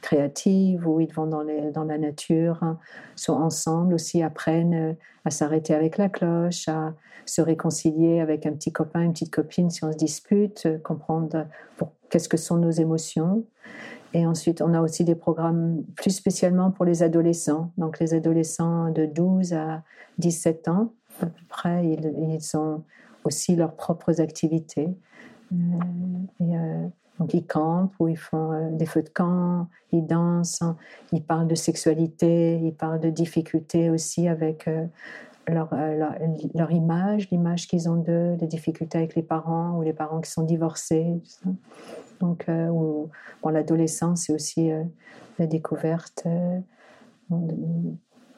créatives 0.00 0.86
où 0.86 1.00
ils 1.00 1.12
vont 1.12 1.26
dans 1.26 1.42
la 1.84 1.98
nature, 1.98 2.58
hein, 2.62 2.78
sont 3.14 3.34
ensemble 3.34 3.94
aussi, 3.94 4.22
apprennent 4.22 4.74
euh, 4.74 4.92
à 5.24 5.30
s'arrêter 5.30 5.74
avec 5.74 5.98
la 5.98 6.08
cloche, 6.08 6.68
à 6.68 6.94
se 7.26 7.40
réconcilier 7.40 8.20
avec 8.20 8.46
un 8.46 8.52
petit 8.52 8.72
copain, 8.72 9.02
une 9.02 9.12
petite 9.12 9.32
copine 9.32 9.70
si 9.70 9.82
on 9.84 9.92
se 9.92 9.96
dispute, 9.96 10.68
comprendre 10.82 11.46
qu'est-ce 12.10 12.28
que 12.28 12.36
sont 12.36 12.58
nos 12.58 12.70
émotions. 12.70 13.44
Et 14.12 14.26
ensuite, 14.26 14.60
on 14.60 14.74
a 14.74 14.80
aussi 14.80 15.04
des 15.04 15.14
programmes 15.14 15.82
plus 15.96 16.10
spécialement 16.10 16.70
pour 16.70 16.84
les 16.84 17.02
adolescents, 17.02 17.72
donc 17.78 17.98
les 17.98 18.12
adolescents 18.12 18.90
de 18.90 19.06
12 19.06 19.54
à 19.54 19.82
17 20.18 20.68
ans 20.68 20.92
à 21.20 21.26
peu 21.26 21.44
près. 21.48 21.86
Ils, 21.86 22.56
ont 22.56 22.82
aussi 23.24 23.56
leurs 23.56 23.74
propres 23.74 24.20
activités. 24.20 24.88
Euh, 25.52 25.56
euh, 26.40 26.88
donc 27.18 27.32
ils 27.32 27.46
campent 27.46 27.94
ou 28.00 28.08
ils 28.08 28.18
font 28.18 28.52
euh, 28.52 28.70
des 28.72 28.86
feux 28.86 29.02
de 29.02 29.08
camp, 29.08 29.68
ils 29.92 30.04
dansent, 30.04 30.62
ils 31.12 31.22
parlent 31.22 31.46
de 31.46 31.54
sexualité, 31.54 32.58
ils 32.62 32.74
parlent 32.74 33.00
de 33.00 33.10
difficultés 33.10 33.88
aussi 33.90 34.26
avec 34.26 34.68
leur, 35.46 35.72
leur, 35.74 36.72
image, 36.72 37.30
l'image 37.30 37.68
qu'ils 37.68 37.88
ont 37.88 37.96
d'eux, 37.96 38.36
les 38.40 38.46
difficultés 38.46 38.98
avec 38.98 39.14
les 39.14 39.22
parents 39.22 39.76
ou 39.76 39.82
les 39.82 39.92
parents 39.92 40.20
qui 40.20 40.30
sont 40.30 40.42
divorcés. 40.42 41.06
Donc, 42.20 42.46
bon, 42.48 43.10
l'adolescence, 43.48 44.22
c'est 44.22 44.32
aussi 44.32 44.70
la 45.38 45.46
découverte 45.46 46.26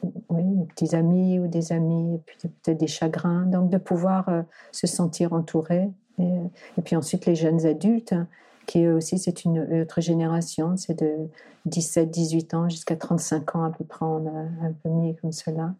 des 0.03 0.65
petits 0.65 0.95
amis 0.95 1.39
ou 1.39 1.47
des 1.47 1.71
amis, 1.71 2.15
et 2.15 2.21
puis 2.25 2.37
peut-être 2.63 2.79
des 2.79 2.87
chagrins. 2.87 3.45
Donc 3.45 3.69
de 3.69 3.77
pouvoir 3.77 4.29
euh, 4.29 4.41
se 4.71 4.87
sentir 4.87 5.33
entouré. 5.33 5.89
Et, 6.19 6.81
puis 6.83 6.95
ensuite 6.95 7.25
les 7.25 7.35
jeunes 7.35 7.65
adultes, 7.65 8.13
hein, 8.13 8.27
qui 8.65 8.83
eux 8.83 8.95
aussi 8.95 9.19
c'est 9.19 9.45
une 9.45 9.81
autre 9.81 10.01
génération, 10.01 10.75
c'est 10.75 10.99
de 10.99 11.29
17-18 11.69 12.55
ans 12.55 12.69
jusqu'à 12.69 12.95
35 12.95 13.55
ans 13.55 13.63
à 13.63 13.69
peu 13.69 13.83
près, 13.83 14.05
on 14.05 14.25
a 14.25 14.65
un 14.65 14.71
peu 14.83 14.89
mis 14.89 15.15
comme 15.15 15.31
cela. 15.31 15.75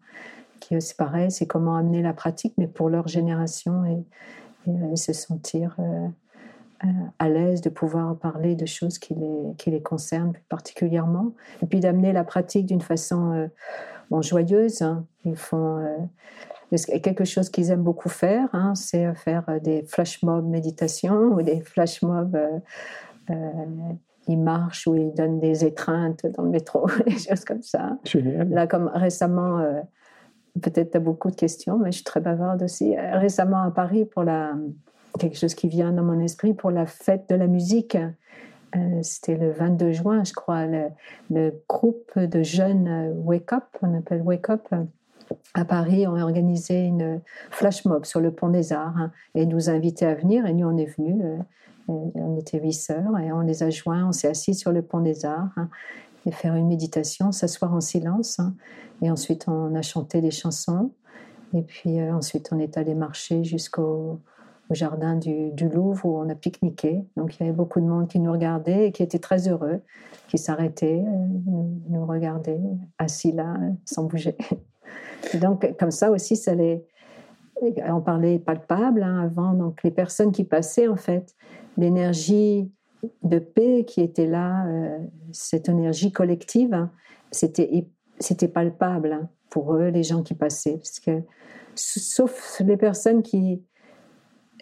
Qui 0.60 0.80
c'est 0.80 0.96
pareil, 0.96 1.30
c'est 1.30 1.46
comment 1.46 1.76
amener 1.76 2.02
la 2.02 2.12
pratique, 2.12 2.54
mais 2.56 2.66
pour 2.66 2.88
leur 2.88 3.08
génération 3.08 3.84
et, 3.84 4.04
se 4.96 5.14
sentir 5.14 5.74
euh, 5.78 6.08
euh, 6.84 6.88
à 7.18 7.30
l'aise 7.30 7.62
de 7.62 7.70
pouvoir 7.70 8.14
parler 8.16 8.54
de 8.54 8.66
choses 8.66 8.98
qui 8.98 9.14
les, 9.14 9.54
qui 9.56 9.70
les 9.70 9.80
concernent 9.80 10.32
plus 10.32 10.44
particulièrement. 10.50 11.32
Et 11.62 11.66
puis 11.66 11.80
d'amener 11.80 12.12
la 12.12 12.22
pratique 12.22 12.66
d'une 12.66 12.82
façon 12.82 13.48
bon, 14.10 14.22
joyeuses. 14.22 14.82
Hein. 14.82 15.06
Ils 15.24 15.36
font 15.36 15.78
euh, 15.78 16.76
quelque 17.02 17.24
chose 17.24 17.48
qu'ils 17.48 17.70
aiment 17.70 17.82
beaucoup 17.82 18.08
faire, 18.08 18.48
hein, 18.52 18.74
c'est 18.74 19.14
faire 19.14 19.44
euh, 19.48 19.60
des 19.60 19.82
flash 19.82 20.22
mob 20.22 20.46
méditation 20.48 21.14
ou 21.32 21.42
des 21.42 21.60
flash 21.60 22.02
mob. 22.02 22.38
Euh, 23.30 23.34
ils 24.26 24.38
marchent 24.38 24.86
ou 24.86 24.94
ils 24.94 25.12
donnent 25.14 25.40
des 25.40 25.64
étreintes 25.64 26.26
dans 26.36 26.42
le 26.42 26.50
métro, 26.50 26.86
des 27.06 27.18
choses 27.18 27.44
comme 27.44 27.62
ça. 27.62 27.96
Génial. 28.04 28.48
Là, 28.50 28.66
comme 28.66 28.90
récemment, 28.92 29.62
peut-être 30.60 30.90
tu 30.90 30.96
as 30.98 31.00
beaucoup 31.00 31.30
de 31.30 31.36
questions, 31.36 31.78
mais 31.78 31.92
je 31.92 31.96
suis 31.96 32.04
très 32.04 32.20
bavarde 32.20 32.62
aussi. 32.62 32.94
Récemment 32.96 33.62
à 33.62 33.70
Paris, 33.70 34.04
pour 34.04 34.24
la, 34.24 34.52
quelque 35.18 35.38
chose 35.38 35.54
qui 35.54 35.68
vient 35.68 35.92
dans 35.92 36.02
mon 36.02 36.20
esprit, 36.20 36.52
pour 36.52 36.70
la 36.70 36.84
fête 36.84 37.24
de 37.30 37.36
la 37.36 37.46
musique, 37.46 37.96
euh, 38.76 39.00
c'était 39.02 39.36
le 39.36 39.50
22 39.52 39.92
juin, 39.92 40.24
je 40.24 40.32
crois, 40.32 40.66
le, 40.66 41.62
groupe 41.68 42.18
de 42.18 42.42
jeunes 42.42 42.88
euh, 42.88 43.12
Wake 43.14 43.52
Up, 43.52 43.64
on 43.82 43.96
appelle 43.96 44.22
Wake 44.22 44.50
Up, 44.50 44.68
à 45.54 45.64
Paris, 45.64 46.06
ont 46.06 46.18
organisé 46.20 46.84
une 46.84 47.20
flash 47.50 47.84
mob 47.84 48.04
sur 48.04 48.20
le 48.20 48.30
pont 48.30 48.48
des 48.48 48.72
Arts 48.72 48.96
hein, 48.96 49.12
et 49.34 49.46
nous 49.46 49.70
invitait 49.70 50.06
à 50.06 50.14
venir. 50.14 50.46
Et 50.46 50.52
nous, 50.52 50.66
on 50.66 50.76
est 50.76 50.96
venus. 50.98 51.16
Euh, 51.22 51.38
on 51.88 52.38
était 52.38 52.58
huit 52.58 52.74
sœurs 52.74 53.18
et 53.18 53.32
on 53.32 53.40
les 53.40 53.62
a 53.62 53.70
joints. 53.70 54.06
On 54.06 54.12
s'est 54.12 54.28
assis 54.28 54.54
sur 54.54 54.72
le 54.72 54.82
pont 54.82 55.00
des 55.00 55.24
Arts 55.24 55.48
hein, 55.56 55.68
et 56.26 56.32
faire 56.32 56.54
une 56.54 56.68
méditation, 56.68 57.32
s'asseoir 57.32 57.72
en 57.74 57.80
silence. 57.80 58.38
Hein. 58.38 58.54
et 59.00 59.10
ensuite, 59.10 59.48
on 59.48 59.74
a 59.74 59.82
chanté 59.82 60.20
des 60.20 60.30
chansons. 60.30 60.92
Et 61.54 61.62
puis 61.62 62.02
ensuite, 62.02 62.50
on 62.52 62.58
est 62.58 62.76
allé 62.76 62.94
marcher 62.94 63.42
jusqu'au 63.42 64.20
au 64.70 64.74
jardin 64.74 65.16
du, 65.16 65.52
Louvre 65.68 66.04
où 66.04 66.18
on 66.18 66.28
a 66.28 66.34
pique-niqué. 66.34 67.04
Donc 67.16 67.36
il 67.36 67.44
y 67.44 67.46
avait 67.46 67.56
beaucoup 67.56 67.80
de 67.80 67.86
monde 67.86 68.08
qui 68.08 68.18
nous 68.18 68.32
regardait 68.32 68.88
et 68.88 68.92
qui 68.92 69.02
était 69.02 69.18
très 69.18 69.48
heureux, 69.48 69.80
qui 70.28 70.38
s'arrêtait, 70.38 71.02
euh, 71.06 71.26
nous, 71.88 72.06
regardait 72.06 72.60
assis 72.98 73.32
là, 73.32 73.56
sans 73.84 74.04
bouger. 74.04 74.36
donc 75.40 75.76
comme 75.78 75.90
ça 75.90 76.10
aussi, 76.10 76.36
ça 76.36 76.54
les, 76.54 76.84
on 77.88 78.00
parlait 78.00 78.38
palpable 78.38 79.02
hein, 79.02 79.20
avant. 79.20 79.54
Donc 79.54 79.82
les 79.82 79.90
personnes 79.90 80.32
qui 80.32 80.44
passaient 80.44 80.88
en 80.88 80.96
fait, 80.96 81.34
l'énergie 81.76 82.70
de 83.22 83.38
paix 83.38 83.84
qui 83.86 84.00
était 84.00 84.26
là, 84.26 84.66
euh, 84.66 84.98
cette 85.32 85.68
énergie 85.68 86.12
collective, 86.12 86.74
hein, 86.74 86.90
c'était 87.30 87.86
c'était 88.20 88.48
palpable 88.48 89.12
hein, 89.12 89.28
pour 89.50 89.74
eux, 89.74 89.88
les 89.88 90.02
gens 90.02 90.22
qui 90.22 90.34
passaient, 90.34 90.76
parce 90.76 91.00
que 91.00 91.22
sauf 91.74 92.60
les 92.64 92.76
personnes 92.76 93.22
qui 93.22 93.62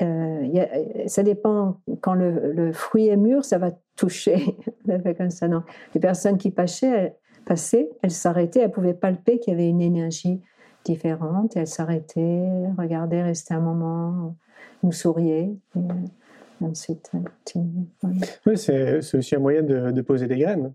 euh, 0.02 1.06
ça 1.06 1.22
dépend, 1.22 1.80
quand 2.00 2.14
le, 2.14 2.72
fruit 2.72 3.09
est 3.09 3.16
mûr, 3.16 3.44
ça 3.44 3.59
va 3.59 3.70
toucher. 3.96 4.56
comme 5.18 5.30
ça, 5.30 5.48
non. 5.48 5.62
Les 5.94 6.00
personnes 6.00 6.38
qui 6.38 6.50
passaient, 6.50 7.14
elles, 7.48 7.88
elles 8.02 8.11
s'arrêtaient, 8.11 8.61
elles 8.61 8.72
pouvaient 8.72 8.94
palper 8.94 9.38
qu'il 9.38 9.52
y 9.52 9.56
avait 9.56 9.68
une 9.68 9.80
énergie 9.80 10.40
différente, 10.85 11.56
elles 11.56 11.66
s'arrêtaient, 11.66 12.48
regardaient, 12.78 13.22
restaient 13.22 13.54
un 13.54 13.61
moment, 13.61 14.37
nous 14.82 14.92
souriaient. 14.92 15.50
Et, 15.76 16.64
ensuite, 16.64 17.11
oui, 18.46 18.56
c'est 18.56 19.14
aussi 19.14 19.35
un 19.35 19.40
moyen 19.40 19.62
de 19.62 20.00
poser 20.02 20.26
des 20.26 20.38
graines. 20.38 20.72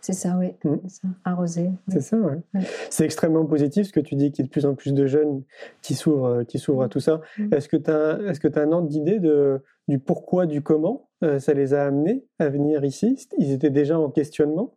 C'est 0.00 0.14
ça, 0.14 0.36
oui. 0.38 0.54
Mm. 0.64 0.76
Arroser. 1.24 1.70
C'est 1.88 2.00
ça, 2.00 2.16
oui. 2.16 2.62
C'est 2.88 3.04
extrêmement 3.04 3.44
positif 3.44 3.86
ce 3.86 3.92
que 3.92 4.00
tu 4.00 4.14
dis, 4.14 4.32
qu'il 4.32 4.44
y 4.44 4.46
a 4.46 4.46
de 4.46 4.50
plus 4.50 4.66
en 4.66 4.74
plus 4.74 4.94
de 4.94 5.06
jeunes 5.06 5.42
qui 5.82 5.94
s'ouvrent, 5.94 6.26
euh, 6.26 6.44
qui 6.44 6.58
s'ouvrent 6.58 6.82
à 6.82 6.88
tout 6.88 7.00
ça. 7.00 7.20
Mm. 7.38 7.54
Est-ce 7.54 7.68
que 7.68 7.76
tu 7.76 7.90
as, 7.90 8.18
est-ce 8.26 8.40
que 8.40 8.48
as 8.58 8.62
un 8.62 8.72
ordre 8.72 8.88
d'idée 8.88 9.18
de, 9.18 9.62
du 9.88 9.98
pourquoi, 9.98 10.46
du 10.46 10.62
comment 10.62 11.08
euh, 11.22 11.38
ça 11.38 11.52
les 11.52 11.74
a 11.74 11.84
amenés 11.84 12.24
à 12.38 12.48
venir 12.48 12.84
ici? 12.84 13.28
Ils 13.38 13.52
étaient 13.52 13.70
déjà 13.70 13.98
en 13.98 14.10
questionnement? 14.10 14.74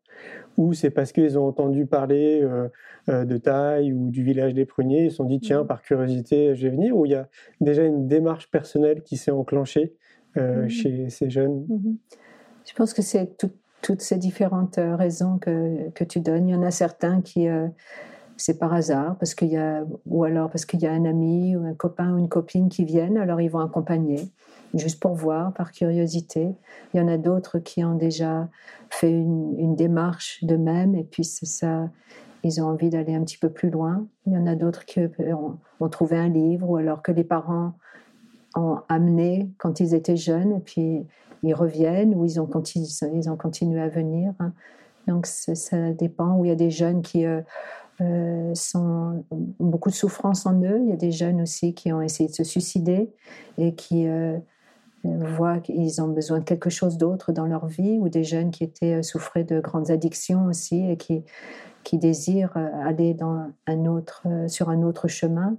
Ou 0.57 0.73
c'est 0.73 0.91
parce 0.91 1.11
qu'ils 1.11 1.39
ont 1.39 1.47
entendu 1.47 1.87
parler 1.87 2.41
euh, 2.43 3.25
de 3.25 3.37
taille 3.37 3.93
ou 3.93 4.11
du 4.11 4.23
village 4.23 4.53
des 4.53 4.65
pruniers, 4.65 5.05
ils 5.05 5.11
se 5.11 5.17
sont 5.17 5.23
dit, 5.23 5.39
tiens, 5.39 5.63
mm. 5.63 5.67
par 5.67 5.81
curiosité, 5.81 6.53
je 6.55 6.67
vais 6.67 6.75
venir? 6.75 6.97
Ou 6.97 7.05
il 7.05 7.13
y 7.13 7.15
a 7.15 7.29
déjà 7.61 7.83
une 7.83 8.07
démarche 8.07 8.51
personnelle 8.51 9.03
qui 9.03 9.17
s'est 9.17 9.31
enclenchée 9.31 9.95
chez 10.67 11.09
ces 11.09 11.29
jeunes? 11.29 11.65
Mm-hmm. 11.69 11.95
Je 12.65 12.73
pense 12.73 12.93
que 12.93 13.01
c'est 13.01 13.37
tout, 13.37 13.51
toutes 13.83 14.01
ces 14.01 14.17
différentes 14.17 14.79
euh, 14.79 14.95
raisons 14.95 15.37
que, 15.37 15.89
que, 15.91 16.03
tu 16.03 16.21
donnes. 16.21 16.47
Il 16.47 16.53
y 16.53 16.55
en 16.55 16.63
a 16.63 16.71
certains 16.71 17.21
qui, 17.21 17.47
euh, 17.47 17.67
c'est 18.37 18.57
par 18.57 18.73
hasard, 18.73 19.17
parce 19.19 19.35
qu'il 19.35 19.49
y 19.49 19.57
a, 19.57 19.83
ou 20.07 20.23
alors 20.23 20.49
parce 20.49 20.65
qu'il 20.65 20.81
y 20.81 20.87
a 20.87 20.91
un 20.91 21.05
ami 21.05 21.55
ou 21.55 21.65
un 21.67 21.75
copain 21.75 22.13
ou 22.13 22.17
une 22.17 22.29
copine 22.29 22.69
qui 22.69 22.85
viennent, 22.85 23.17
alors 23.17 23.41
ils 23.41 23.49
vont 23.49 23.59
accompagner, 23.59 24.31
juste 24.73 24.99
pour 24.99 25.13
voir, 25.13 25.53
par 25.53 25.71
curiosité. 25.71 26.55
Il 26.93 26.97
y 26.97 27.03
en 27.03 27.09
a 27.09 27.17
d'autres 27.17 27.59
qui 27.59 27.83
ont 27.83 27.95
déjà 27.95 28.47
fait 28.89 29.11
une, 29.11 29.53
une 29.59 29.75
démarche 29.75 30.43
d'eux-mêmes, 30.43 30.95
et 30.95 31.03
puis 31.03 31.25
c'est 31.25 31.45
ça, 31.45 31.89
ils 32.43 32.61
ont 32.61 32.67
envie 32.67 32.89
d'aller 32.89 33.13
un 33.13 33.23
petit 33.23 33.37
peu 33.37 33.49
plus 33.49 33.69
loin. 33.69 34.07
Il 34.25 34.33
y 34.33 34.37
en 34.37 34.47
a 34.47 34.55
d'autres 34.55 34.85
qui 34.85 35.01
ont, 35.01 35.57
ont 35.81 35.89
trouvé 35.89 36.17
un 36.17 36.29
livre, 36.29 36.69
ou 36.69 36.77
alors 36.77 37.01
que 37.01 37.11
les 37.11 37.25
parents 37.25 37.73
ont 38.55 38.79
amené 38.87 39.49
quand 39.57 39.81
ils 39.81 39.93
étaient 39.93 40.15
jeunes, 40.15 40.53
et 40.53 40.59
puis 40.61 41.05
ils 41.43 41.53
reviennent 41.53 42.15
ou 42.15 42.25
ils 42.25 42.39
ont 42.39 42.47
continué, 42.47 43.81
à 43.81 43.89
venir. 43.89 44.33
Donc 45.07 45.25
ça 45.27 45.91
dépend. 45.91 46.37
Où 46.37 46.45
il 46.45 46.47
y 46.47 46.51
a 46.51 46.55
des 46.55 46.71
jeunes 46.71 47.01
qui 47.01 47.25
euh, 47.25 47.41
euh, 48.01 48.55
sont, 48.55 49.25
ont 49.29 49.53
beaucoup 49.59 49.89
de 49.89 49.95
souffrance 49.95 50.45
en 50.45 50.59
eux. 50.61 50.79
Il 50.81 50.89
y 50.89 50.93
a 50.93 50.97
des 50.97 51.11
jeunes 51.11 51.41
aussi 51.41 51.73
qui 51.73 51.91
ont 51.91 52.01
essayé 52.01 52.29
de 52.29 52.33
se 52.33 52.45
suicider 52.45 53.11
et 53.57 53.75
qui 53.75 54.07
euh, 54.07 54.37
voient 55.03 55.59
qu'ils 55.59 56.01
ont 56.01 56.07
besoin 56.07 56.39
de 56.39 56.45
quelque 56.45 56.69
chose 56.69 56.97
d'autre 56.97 57.33
dans 57.33 57.45
leur 57.45 57.67
vie. 57.67 57.99
Ou 57.99 58.07
des 58.07 58.23
jeunes 58.23 58.49
qui 58.49 58.63
étaient 58.63 59.03
souffraient 59.03 59.43
de 59.43 59.59
grandes 59.59 59.91
addictions 59.91 60.45
aussi 60.45 60.89
et 60.89 60.97
qui 60.97 61.23
qui 61.83 61.97
désirent 61.97 62.55
aller 62.55 63.13
dans 63.13 63.51
un 63.67 63.85
autre, 63.87 64.25
sur 64.47 64.69
un 64.69 64.83
autre 64.83 65.09
chemin. 65.09 65.57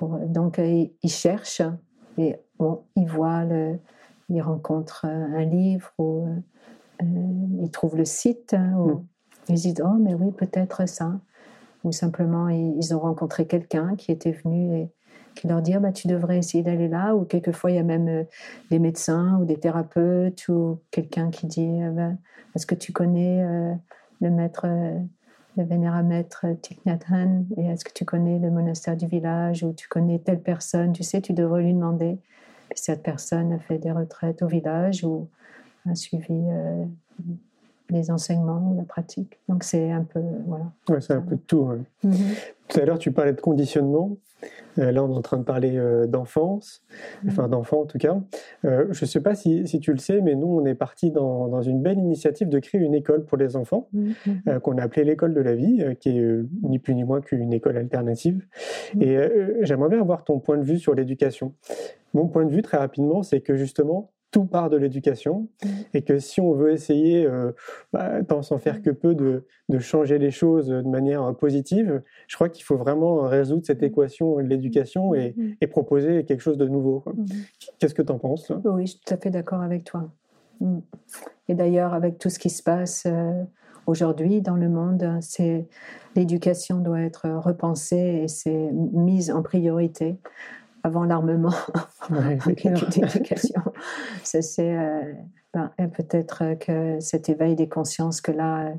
Donc 0.00 0.60
ils 0.60 1.10
cherchent 1.10 1.62
et 2.18 2.36
ils 2.94 3.08
voient 3.08 3.44
le, 3.44 3.80
ils 4.30 4.42
rencontrent 4.42 5.04
un 5.04 5.44
livre 5.44 5.92
ou 5.98 6.26
euh, 6.26 6.36
euh, 7.02 7.62
ils 7.62 7.70
trouvent 7.70 7.96
le 7.96 8.04
site 8.04 8.54
hein, 8.54 8.74
ou 8.76 8.88
hmm. 8.88 9.06
ils 9.48 9.54
disent 9.54 9.82
oh 9.84 9.96
mais 9.98 10.14
oui 10.14 10.32
peut-être 10.32 10.88
ça. 10.88 11.20
Ou 11.82 11.92
simplement 11.92 12.48
ils, 12.48 12.94
ont 12.94 13.00
rencontré 13.00 13.46
quelqu'un 13.46 13.96
qui 13.96 14.12
était 14.12 14.32
venu 14.32 14.76
et 14.76 14.90
qui 15.34 15.48
leur 15.48 15.62
dit 15.62 15.74
ah, 15.74 15.80
bah, 15.80 15.92
tu 15.92 16.08
devrais 16.08 16.38
essayer 16.38 16.62
d'aller 16.62 16.88
là. 16.88 17.14
Ou 17.14 17.24
quelquefois 17.24 17.70
il 17.70 17.76
y 17.76 17.80
a 17.80 17.82
même 17.82 18.08
euh, 18.08 18.24
des 18.70 18.78
médecins 18.78 19.38
ou 19.40 19.44
des 19.44 19.58
thérapeutes 19.58 20.46
ou 20.48 20.78
quelqu'un 20.90 21.30
qui 21.30 21.46
dit 21.46 21.80
ah, 21.82 21.90
bah, 21.90 22.12
est-ce 22.54 22.66
que 22.66 22.74
tu 22.74 22.92
connais 22.92 23.44
le 24.20 24.30
maître 24.30 24.66
le 25.56 25.64
vénérable 25.64 26.08
maître 26.08 26.46
Thich 26.62 26.78
Nhat 26.84 26.98
Hanh? 27.10 27.44
Et 27.56 27.66
est-ce 27.66 27.84
que 27.84 27.92
tu 27.92 28.04
connais 28.04 28.38
le 28.38 28.50
monastère 28.50 28.96
du 28.96 29.06
village? 29.06 29.62
Ou 29.62 29.72
tu 29.72 29.88
connais 29.88 30.18
telle 30.18 30.40
personne? 30.40 30.92
Tu 30.92 31.04
sais 31.04 31.20
tu 31.20 31.32
devrais 31.32 31.62
lui 31.62 31.74
demander 31.74 32.18
cette 32.74 33.02
personne 33.02 33.52
a 33.52 33.58
fait 33.58 33.78
des 33.78 33.92
retraites 33.92 34.42
au 34.42 34.46
village 34.46 35.04
ou 35.04 35.28
a 35.88 35.94
suivi 35.94 36.34
euh, 36.34 36.84
les 37.90 38.10
enseignements 38.10 38.70
ou 38.70 38.76
la 38.76 38.84
pratique. 38.84 39.38
Donc 39.48 39.64
c'est 39.64 39.90
un 39.90 40.04
peu 40.04 40.20
voilà. 40.46 40.66
Ouais, 40.88 41.00
c'est 41.00 41.14
un 41.14 41.22
peu 41.22 41.36
de 41.36 41.42
tout. 41.46 41.68
Mhm. 42.04 42.12
Tout 42.68 42.80
à 42.80 42.84
l'heure, 42.84 42.98
tu 42.98 43.10
parlais 43.12 43.32
de 43.32 43.40
conditionnement. 43.40 44.16
Euh, 44.78 44.90
là, 44.90 45.04
on 45.04 45.12
est 45.12 45.16
en 45.16 45.20
train 45.20 45.36
de 45.36 45.42
parler 45.42 45.76
euh, 45.76 46.06
d'enfance, 46.06 46.82
mhm. 47.22 47.30
enfin 47.30 47.48
d'enfants 47.48 47.82
en 47.82 47.84
tout 47.84 47.98
cas. 47.98 48.16
je 48.62 48.86
ne 48.88 49.06
sais 49.06 49.20
pas 49.20 49.34
si, 49.34 49.66
si, 49.66 49.80
tu 49.80 49.92
le 49.92 49.98
sais, 49.98 50.22
mais 50.22 50.34
nous, 50.34 50.46
on 50.46 50.64
est 50.64 50.76
parti 50.76 51.10
dans, 51.10 51.48
dans, 51.48 51.60
une 51.60 51.82
belle 51.82 51.98
initiative 51.98 52.48
de 52.48 52.58
créer 52.58 52.80
une 52.80 52.94
école 52.94 53.24
pour 53.24 53.36
les 53.36 53.56
enfants, 53.56 53.88
mhm. 53.92 54.60
qu'on 54.60 54.78
a 54.78 54.82
appelée 54.82 55.04
l'école 55.04 55.34
de 55.34 55.40
la 55.40 55.54
vie, 55.54 55.84
qui 55.98 56.10
est 56.10 56.24
ni 56.62 56.78
plus 56.78 56.94
ni 56.94 57.04
moins 57.04 57.20
qu'une 57.20 57.52
école 57.52 57.76
alternative. 57.76 58.46
Et 59.00 59.18
j'aimerais 59.62 59.90
bien 59.90 60.00
avoir 60.00 60.24
ton 60.24 60.38
point 60.38 60.56
de 60.56 60.64
vue 60.64 60.78
sur 60.78 60.94
l'éducation. 60.94 61.54
Mon 62.14 62.28
point 62.28 62.44
de 62.44 62.50
vue, 62.50 62.62
très 62.62 62.78
rapidement, 62.78 63.22
c'est 63.22 63.40
que 63.40 63.56
justement, 63.56 64.10
tout 64.30 64.44
part 64.44 64.70
de 64.70 64.76
l'éducation 64.76 65.48
mmh. 65.62 65.68
et 65.94 66.02
que 66.02 66.18
si 66.18 66.40
on 66.40 66.52
veut 66.52 66.72
essayer, 66.72 67.26
euh, 67.26 67.52
bah, 67.92 68.22
tant 68.22 68.42
sans 68.42 68.58
faire 68.58 68.82
que 68.82 68.90
peu, 68.90 69.14
de, 69.14 69.44
changer 69.78 70.18
les 70.18 70.30
choses 70.30 70.68
de 70.68 70.88
manière 70.88 71.22
euh, 71.22 71.32
positive, 71.32 72.02
je 72.28 72.36
crois 72.36 72.48
qu'il 72.48 72.64
faut 72.64 72.76
vraiment 72.76 73.22
résoudre 73.22 73.64
cette 73.64 73.82
mmh. 73.82 73.86
équation 73.86 74.36
de 74.36 74.42
l'éducation 74.42 75.14
et, 75.14 75.34
mmh. 75.36 75.66
proposer 75.68 76.24
quelque 76.24 76.40
chose 76.40 76.58
de 76.58 76.66
nouveau. 76.66 77.04
Qu'est-ce 77.78 77.94
que 77.94 78.02
tu 78.02 78.12
en 78.12 78.18
penses 78.18 78.52
Oui, 78.64 78.86
je 78.86 78.92
suis 78.92 79.00
tout 79.04 79.14
à 79.14 79.16
fait 79.16 79.30
d'accord 79.30 79.62
avec 79.62 79.84
toi. 79.84 80.10
Et 81.48 81.54
d'ailleurs, 81.54 81.94
avec 81.94 82.18
tout 82.18 82.28
ce 82.28 82.38
qui 82.38 82.50
se 82.50 82.62
passe 82.62 83.04
euh, 83.06 83.42
aujourd'hui 83.86 84.42
dans 84.42 84.56
le 84.56 84.68
monde, 84.68 85.18
c'est 85.20 85.66
l'éducation 86.14 86.78
doit 86.78 87.00
être 87.00 87.28
repensée 87.28 88.22
et 88.24 88.28
c'est 88.28 88.70
mise 88.72 89.30
en 89.30 89.42
priorité 89.42 90.18
avant 90.82 91.04
l'armement, 91.04 91.54
l'éducation. 92.10 93.62
C'est 94.22 94.42
euh, 94.60 95.12
ben, 95.52 95.70
peut-être 95.94 96.54
que 96.58 97.00
cet 97.00 97.28
éveil 97.28 97.56
des 97.56 97.68
consciences 97.68 98.20
que 98.20 98.32
là, 98.32 98.72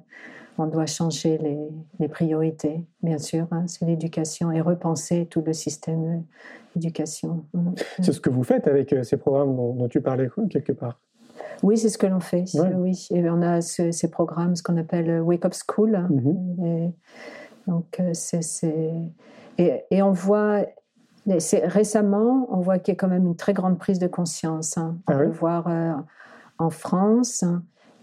on 0.58 0.68
doit 0.68 0.86
changer 0.86 1.38
les, 1.38 1.60
les 2.00 2.08
priorités, 2.08 2.84
bien 3.02 3.18
sûr. 3.18 3.48
Hein, 3.52 3.66
c'est 3.68 3.86
l'éducation 3.86 4.52
et 4.52 4.62
repenser 4.62 5.26
tout 5.26 5.44
le 5.46 5.54
système 5.54 6.24
d'éducation. 6.76 7.44
C'est 8.02 8.14
ce 8.14 8.22
que 8.22 8.30
vous 8.30 8.44
faites 8.44 8.68
avec 8.68 8.94
euh, 8.94 9.04
ces 9.04 9.18
programmes 9.18 9.56
dont, 9.56 9.88
tu 9.88 10.02
parlais 10.02 10.30
quelque 10.50 10.74
part. 10.74 11.00
Oui, 11.64 11.78
c'est 11.78 11.90
ce 11.90 11.98
que 11.98 12.08
l'on 12.08 12.20
fait. 12.20 12.46
Oui, 12.76 13.08
et 13.12 13.30
on 13.30 13.42
a 13.42 13.62
ces 13.62 14.12
programmes, 14.12 14.56
ce 14.56 14.64
qu'on 14.64 14.78
appelle 14.78 15.22
Wake 15.22 15.46
Up 15.46 15.54
School. 15.54 16.08
Mm-hmm. 16.10 16.66
et, 16.66 16.92
donc, 17.68 18.00
euh, 18.00 18.10
c'est 18.14 18.42
et, 19.58 19.84
et, 19.92 20.02
on 20.02 20.12
voit 20.12 20.66
récemment, 21.28 22.48
on 22.50 22.60
voit 22.60 22.80
qu'il 22.80 22.94
y 22.94 22.98
a 22.98 23.00
quand 23.00 23.08
même 23.08 23.26
une 23.26 23.36
très 23.36 23.54
grande 23.54 23.78
prise 23.78 24.00
de 24.00 24.08
conscience. 24.08 24.78
Hein. 24.78 24.98
On 25.08 25.14
ah 25.14 25.18
peut 25.18 25.30
voir 25.30 25.68
euh, 25.68 25.94
en 26.58 26.70
France, 26.70 27.44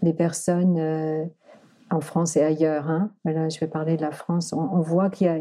les 0.01 0.13
personnes 0.13 0.77
euh, 0.77 1.25
en 1.91 2.01
France 2.01 2.37
et 2.37 2.41
ailleurs, 2.41 2.89
hein. 2.89 3.11
là 3.25 3.49
je 3.49 3.59
vais 3.59 3.67
parler 3.67 3.97
de 3.97 4.01
la 4.01 4.11
France, 4.11 4.53
on, 4.53 4.79
voit 4.79 5.09
qu'il 5.09 5.27
y 5.27 5.29
a 5.29 5.39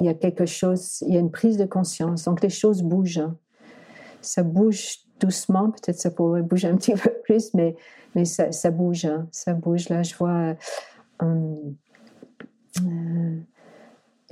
il 0.00 0.06
y 0.06 0.08
a 0.08 0.14
quelque 0.14 0.46
chose, 0.46 1.02
il 1.02 1.14
y 1.14 1.16
a 1.16 1.20
une 1.20 1.30
prise 1.30 1.56
de 1.56 1.64
conscience. 1.64 2.24
Donc 2.24 2.42
les 2.42 2.50
choses 2.50 2.82
bougent. 2.82 3.26
Ça 4.20 4.42
bouge 4.42 4.98
doucement, 5.20 5.70
peut-être 5.70 5.98
ça 5.98 6.10
pourrait 6.10 6.42
bouger 6.42 6.68
un 6.68 6.76
petit 6.76 6.92
peu 7.02 7.10
plus, 7.24 7.52
mais, 7.54 7.76
mais 8.14 8.24
ça, 8.24 8.52
ça 8.52 8.70
bouge. 8.70 9.04
Hein. 9.04 9.26
Ça 9.32 9.54
bouge. 9.54 9.88
Là, 9.88 10.02
je 10.02 10.14
vois. 10.14 10.54
Euh, 11.22 11.54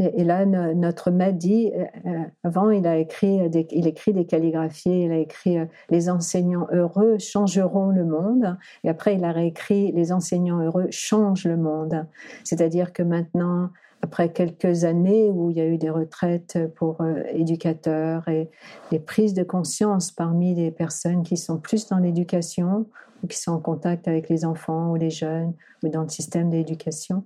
euh, 0.00 0.10
et, 0.14 0.24
là, 0.24 0.44
notre 0.46 1.10
maître 1.10 1.38
dit, 1.38 1.72
euh, 1.74 2.10
avant, 2.44 2.70
il 2.70 2.86
a 2.86 2.96
écrit 2.96 3.48
des, 3.50 3.66
il 3.70 3.86
écrit 3.86 4.12
des 4.12 4.26
calligraphies, 4.26 5.04
il 5.04 5.12
a 5.12 5.18
écrit 5.18 5.58
Les 5.90 6.10
enseignants 6.10 6.66
heureux 6.72 7.18
changeront 7.18 7.90
le 7.90 8.04
monde. 8.04 8.56
Et 8.84 8.88
après, 8.88 9.14
il 9.14 9.24
a 9.24 9.32
réécrit 9.32 9.92
Les 9.92 10.12
enseignants 10.12 10.60
heureux 10.60 10.86
changent 10.90 11.46
le 11.46 11.56
monde. 11.56 12.06
C'est-à-dire 12.44 12.92
que 12.92 13.02
maintenant, 13.02 13.70
après 14.06 14.32
quelques 14.32 14.84
années 14.84 15.32
où 15.32 15.50
il 15.50 15.56
y 15.56 15.60
a 15.60 15.66
eu 15.66 15.78
des 15.78 15.90
retraites 15.90 16.60
pour 16.76 17.00
euh, 17.00 17.24
éducateurs 17.32 18.28
et 18.28 18.48
des 18.92 19.00
prises 19.00 19.34
de 19.34 19.42
conscience 19.42 20.12
parmi 20.12 20.54
les 20.54 20.70
personnes 20.70 21.24
qui 21.24 21.36
sont 21.36 21.58
plus 21.58 21.88
dans 21.88 21.98
l'éducation 21.98 22.86
ou 23.24 23.26
qui 23.26 23.36
sont 23.36 23.50
en 23.50 23.58
contact 23.58 24.06
avec 24.06 24.28
les 24.28 24.44
enfants 24.44 24.92
ou 24.92 24.94
les 24.94 25.10
jeunes 25.10 25.54
ou 25.82 25.88
dans 25.88 26.02
le 26.02 26.08
système 26.08 26.50
d'éducation. 26.50 27.24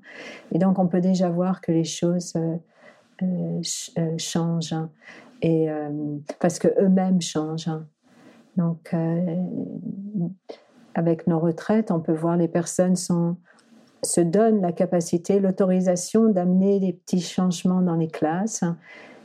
Et 0.52 0.58
donc 0.58 0.78
on 0.78 0.86
peut 0.86 1.02
déjà 1.02 1.28
voir 1.28 1.60
que 1.60 1.70
les 1.70 1.84
choses 1.84 2.32
euh, 2.36 2.56
euh, 3.98 4.16
changent 4.16 4.72
hein. 4.72 4.88
et 5.42 5.68
parce 6.38 6.58
que 6.58 6.68
eux-mêmes 6.80 7.20
changent. 7.20 7.68
Hein. 7.68 7.86
Donc 8.56 8.94
avec 10.94 11.26
nos 11.26 11.40
retraites, 11.40 11.90
on 11.90 12.00
peut 12.00 12.14
voir 12.14 12.38
les 12.38 12.48
personnes 12.48 12.96
sont 12.96 13.36
se 14.02 14.20
donne 14.20 14.60
la 14.60 14.72
capacité, 14.72 15.40
l'autorisation 15.40 16.28
d'amener 16.28 16.80
des 16.80 16.92
petits 16.92 17.20
changements 17.20 17.82
dans 17.82 17.96
les 17.96 18.08
classes 18.08 18.62
hein, 18.62 18.78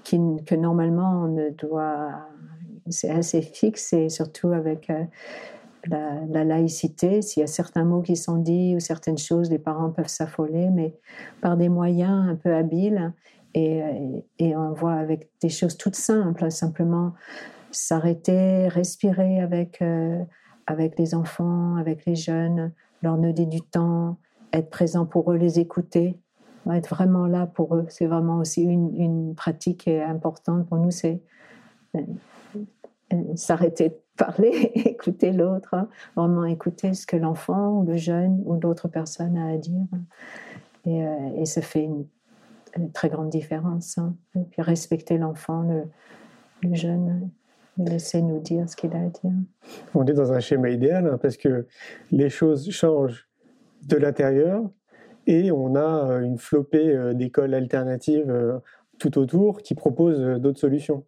qui, 0.04 0.20
que 0.46 0.56
normalement 0.56 1.24
on 1.24 1.28
ne 1.28 1.50
doit. 1.50 2.12
C'est 2.88 3.10
assez 3.10 3.42
fixe 3.42 3.94
et 3.94 4.10
surtout 4.10 4.50
avec 4.50 4.92
euh, 4.92 5.06
la, 5.88 6.44
laïcité. 6.44 7.24
S'il 7.24 7.42
y 7.42 7.44
a 7.44 7.48
certains 7.48 7.84
mots 7.84 8.04
qui 8.04 8.16
sont 8.16 8.38
dits 8.38 8.76
ou 8.76 8.80
certaines 8.80 9.18
choses, 9.18 9.50
les 9.50 9.58
parents 9.58 9.90
peuvent 9.90 10.08
s'affoler, 10.08 10.70
mais 10.70 10.94
par 11.42 11.58
des 11.58 11.68
moyens 11.68 12.30
un 12.30 12.36
peu 12.36 12.54
habiles 12.54 13.12
et, 13.56 13.82
et 14.38 14.56
on 14.56 14.74
voit 14.74 14.94
avec 14.94 15.30
des 15.42 15.50
choses 15.50 15.78
toutes 15.78 15.96
simples, 15.96 16.52
simplement 16.52 17.14
s'arrêter, 17.76 18.68
respirer 18.68 19.42
avec, 19.42 19.82
euh, 19.82 20.24
avec 20.68 20.98
les 20.98 21.14
enfants, 21.14 21.76
avec 21.76 22.06
les 22.06 22.16
jeunes, 22.16 22.72
leur 23.02 23.18
donner 23.18 23.46
du 23.46 23.62
temps, 23.62 24.18
être 24.56 24.70
présent 24.70 25.06
pour 25.06 25.32
eux, 25.32 25.38
les 25.38 25.60
écouter, 25.60 26.18
être 26.74 26.90
vraiment 26.90 27.28
là 27.28 27.46
pour 27.46 27.76
eux. 27.76 27.86
C'est 27.90 28.08
vraiment 28.08 28.40
aussi 28.40 28.64
une, 28.64 29.36
pratique 29.36 29.88
importante 29.88 30.68
pour 30.68 30.78
nous, 30.78 30.92
c'est 30.92 31.22
euh, 31.96 32.02
euh, 33.14 33.36
s'arrêter 33.36 33.90
de 33.90 33.98
parler, 34.18 34.72
écouter 34.76 35.32
l'autre, 35.32 35.74
hein. 35.74 35.90
vraiment 36.16 36.46
écouter 36.46 36.94
ce 36.94 37.06
que 37.06 37.18
l'enfant 37.18 37.80
ou 37.80 37.86
le 37.86 37.98
jeune 37.98 38.42
ou 38.46 38.60
l'autre 38.60 38.88
personne 38.88 39.38
a 39.38 39.50
à 39.50 39.58
dire. 39.58 39.86
Et, 40.86 41.06
euh, 41.06 41.46
ça 41.46 41.62
fait 41.62 41.84
une, 41.84 42.06
très 42.94 43.10
grande 43.10 43.30
différence. 43.30 43.98
Hein. 43.98 44.16
Et 44.36 44.44
puis 44.44 44.62
respecter 44.62 45.18
l'enfant, 45.18 45.62
le, 45.62 45.84
le 46.64 46.76
jeune, 46.76 47.30
laisser 47.78 48.22
nous 48.22 48.40
dire 48.40 48.70
ce 48.70 48.76
qu'il 48.76 48.94
a 48.94 49.00
à 49.00 49.10
dire. 49.10 49.32
On 49.94 50.06
est 50.06 50.14
dans 50.14 50.32
un 50.34 50.40
schéma 50.40 50.70
idéal 50.70 51.08
hein, 51.08 51.18
parce 51.22 51.38
que 51.38 51.68
les 52.12 52.30
choses 52.30 52.70
changent 52.72 53.28
de 53.86 53.98
l'intérieur 53.98 54.64
et 55.28 55.52
on 55.52 55.76
a 55.76 56.10
euh, 56.10 56.22
une 56.22 56.38
flopée 56.38 56.90
euh, 56.90 57.14
d'écoles 57.14 57.54
alternatives 57.54 58.30
euh, 58.30 58.60
tout 58.98 59.18
autour 59.18 59.62
qui 59.62 59.76
proposent 59.76 60.22
d'autres 60.40 60.60
solutions. 60.60 61.04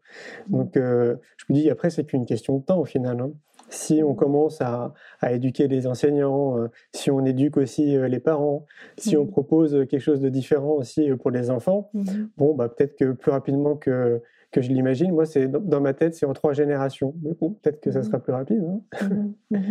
Donc 0.49 0.71
je 0.75 1.15
me 1.47 1.53
dis 1.53 1.69
après 1.69 1.89
c'est 1.89 2.03
qu'une 2.03 2.25
question 2.25 2.57
de 2.57 2.63
temps 2.65 2.79
au 2.79 2.83
final. 2.83 3.21
Hein. 3.21 3.31
Si 3.69 4.03
on 4.03 4.13
commence 4.13 4.59
à, 4.59 4.93
éduquer 5.29 5.69
les 5.69 5.87
enseignants, 5.87 6.57
si 6.91 7.11
on 7.11 7.23
éduque 7.23 7.55
aussi 7.55 7.97
les 7.97 8.19
parents, 8.19 8.65
si 8.97 9.15
on 9.15 9.25
propose 9.25 9.85
quelque 9.89 10.01
chose 10.01 10.19
de 10.19 10.27
différent 10.27 10.73
aussi 10.73 11.09
pour 11.11 11.31
les 11.31 11.49
enfants, 11.49 11.89
mhm. 11.93 12.29
bon 12.35 12.55
bah 12.55 12.67
peut-être 12.67 12.97
que 12.97 13.13
plus 13.13 13.31
rapidement 13.31 13.77
que 13.77 14.21
que 14.51 14.61
je 14.61 14.67
l'imagine, 14.67 15.13
moi 15.13 15.25
c'est 15.25 15.47
dans 15.47 15.79
ma 15.79 15.93
tête 15.93 16.13
c'est 16.13 16.25
en 16.25 16.33
trois 16.33 16.51
générations. 16.51 17.13
peut-être 17.39 17.79
que 17.79 17.91
ça 17.91 17.99
mhm. 17.99 18.03
sera 18.03 18.19
plus 18.19 18.33
rapide. 18.33 18.65
Hein. 18.65 19.61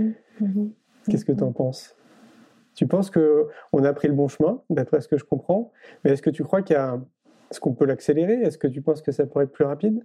Qu'est-ce 1.07 1.27
que 1.27 1.33
tu 1.33 1.45
en 1.45 1.53
penses? 1.53 1.95
Tu 2.77 2.87
penses 2.87 3.11
qu'on 3.11 3.85
a 3.85 3.93
pris 3.95 4.07
le 4.07 4.15
bon 4.15 4.29
chemin, 4.29 4.61
d'après 4.71 5.01
ce 5.01 5.09
que 5.09 5.17
je 5.17 5.25
comprends, 5.25 5.73
mais 6.05 6.13
est-ce 6.13 6.23
que 6.23 6.31
tu 6.31 6.45
crois 6.45 6.63
qu'il 6.63 6.75
y 6.75 6.79
a... 6.79 7.01
Est-ce 7.51 7.59
qu'on 7.59 7.73
peut 7.73 7.87
l'accélérer? 7.87 8.35
Est-ce 8.43 8.59
que 8.59 8.67
tu 8.67 8.83
penses 8.83 9.03
que 9.03 9.13
ça 9.13 9.25
pourrait 9.27 9.45
être 9.45 9.53
plus 9.53 9.65
rapide? 9.65 10.05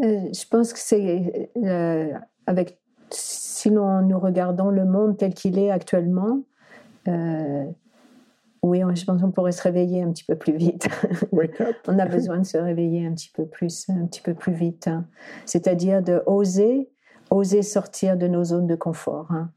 Euh, 0.00 0.28
Je 0.32 0.48
pense 0.48 0.72
que 0.72 0.78
c'est 0.78 1.50
euh, 1.56 2.12
avec 2.46 2.78
si 3.10 3.70
nous 3.70 4.18
regardons 4.18 4.70
le 4.70 4.84
monde 4.84 5.16
tel 5.16 5.32
qu'il 5.32 5.58
est 5.58 5.70
actuellement, 5.70 6.42
euh, 7.06 7.64
oui, 8.62 8.80
je 8.94 9.04
pense 9.04 9.20
qu'on 9.20 9.30
pourrait 9.30 9.52
se 9.52 9.62
réveiller 9.62 10.02
un 10.02 10.10
petit 10.10 10.24
peu 10.24 10.36
plus 10.36 10.56
vite. 10.56 10.88
on 11.86 11.98
a 11.98 12.06
besoin 12.06 12.38
de 12.38 12.46
se 12.46 12.56
réveiller 12.56 13.06
un 13.06 13.12
petit 13.12 13.30
peu 13.32 13.46
plus, 13.46 13.88
un 13.90 14.06
petit 14.06 14.22
peu 14.22 14.34
plus 14.34 14.54
vite. 14.54 14.88
Hein. 14.88 15.06
C'est-à-dire 15.44 16.02
de 16.02 16.22
oser, 16.26 16.90
oser 17.30 17.62
sortir 17.62 18.16
de 18.16 18.26
nos 18.26 18.42
zones 18.42 18.66
de 18.66 18.74
confort. 18.74 19.30
Hein 19.30 19.50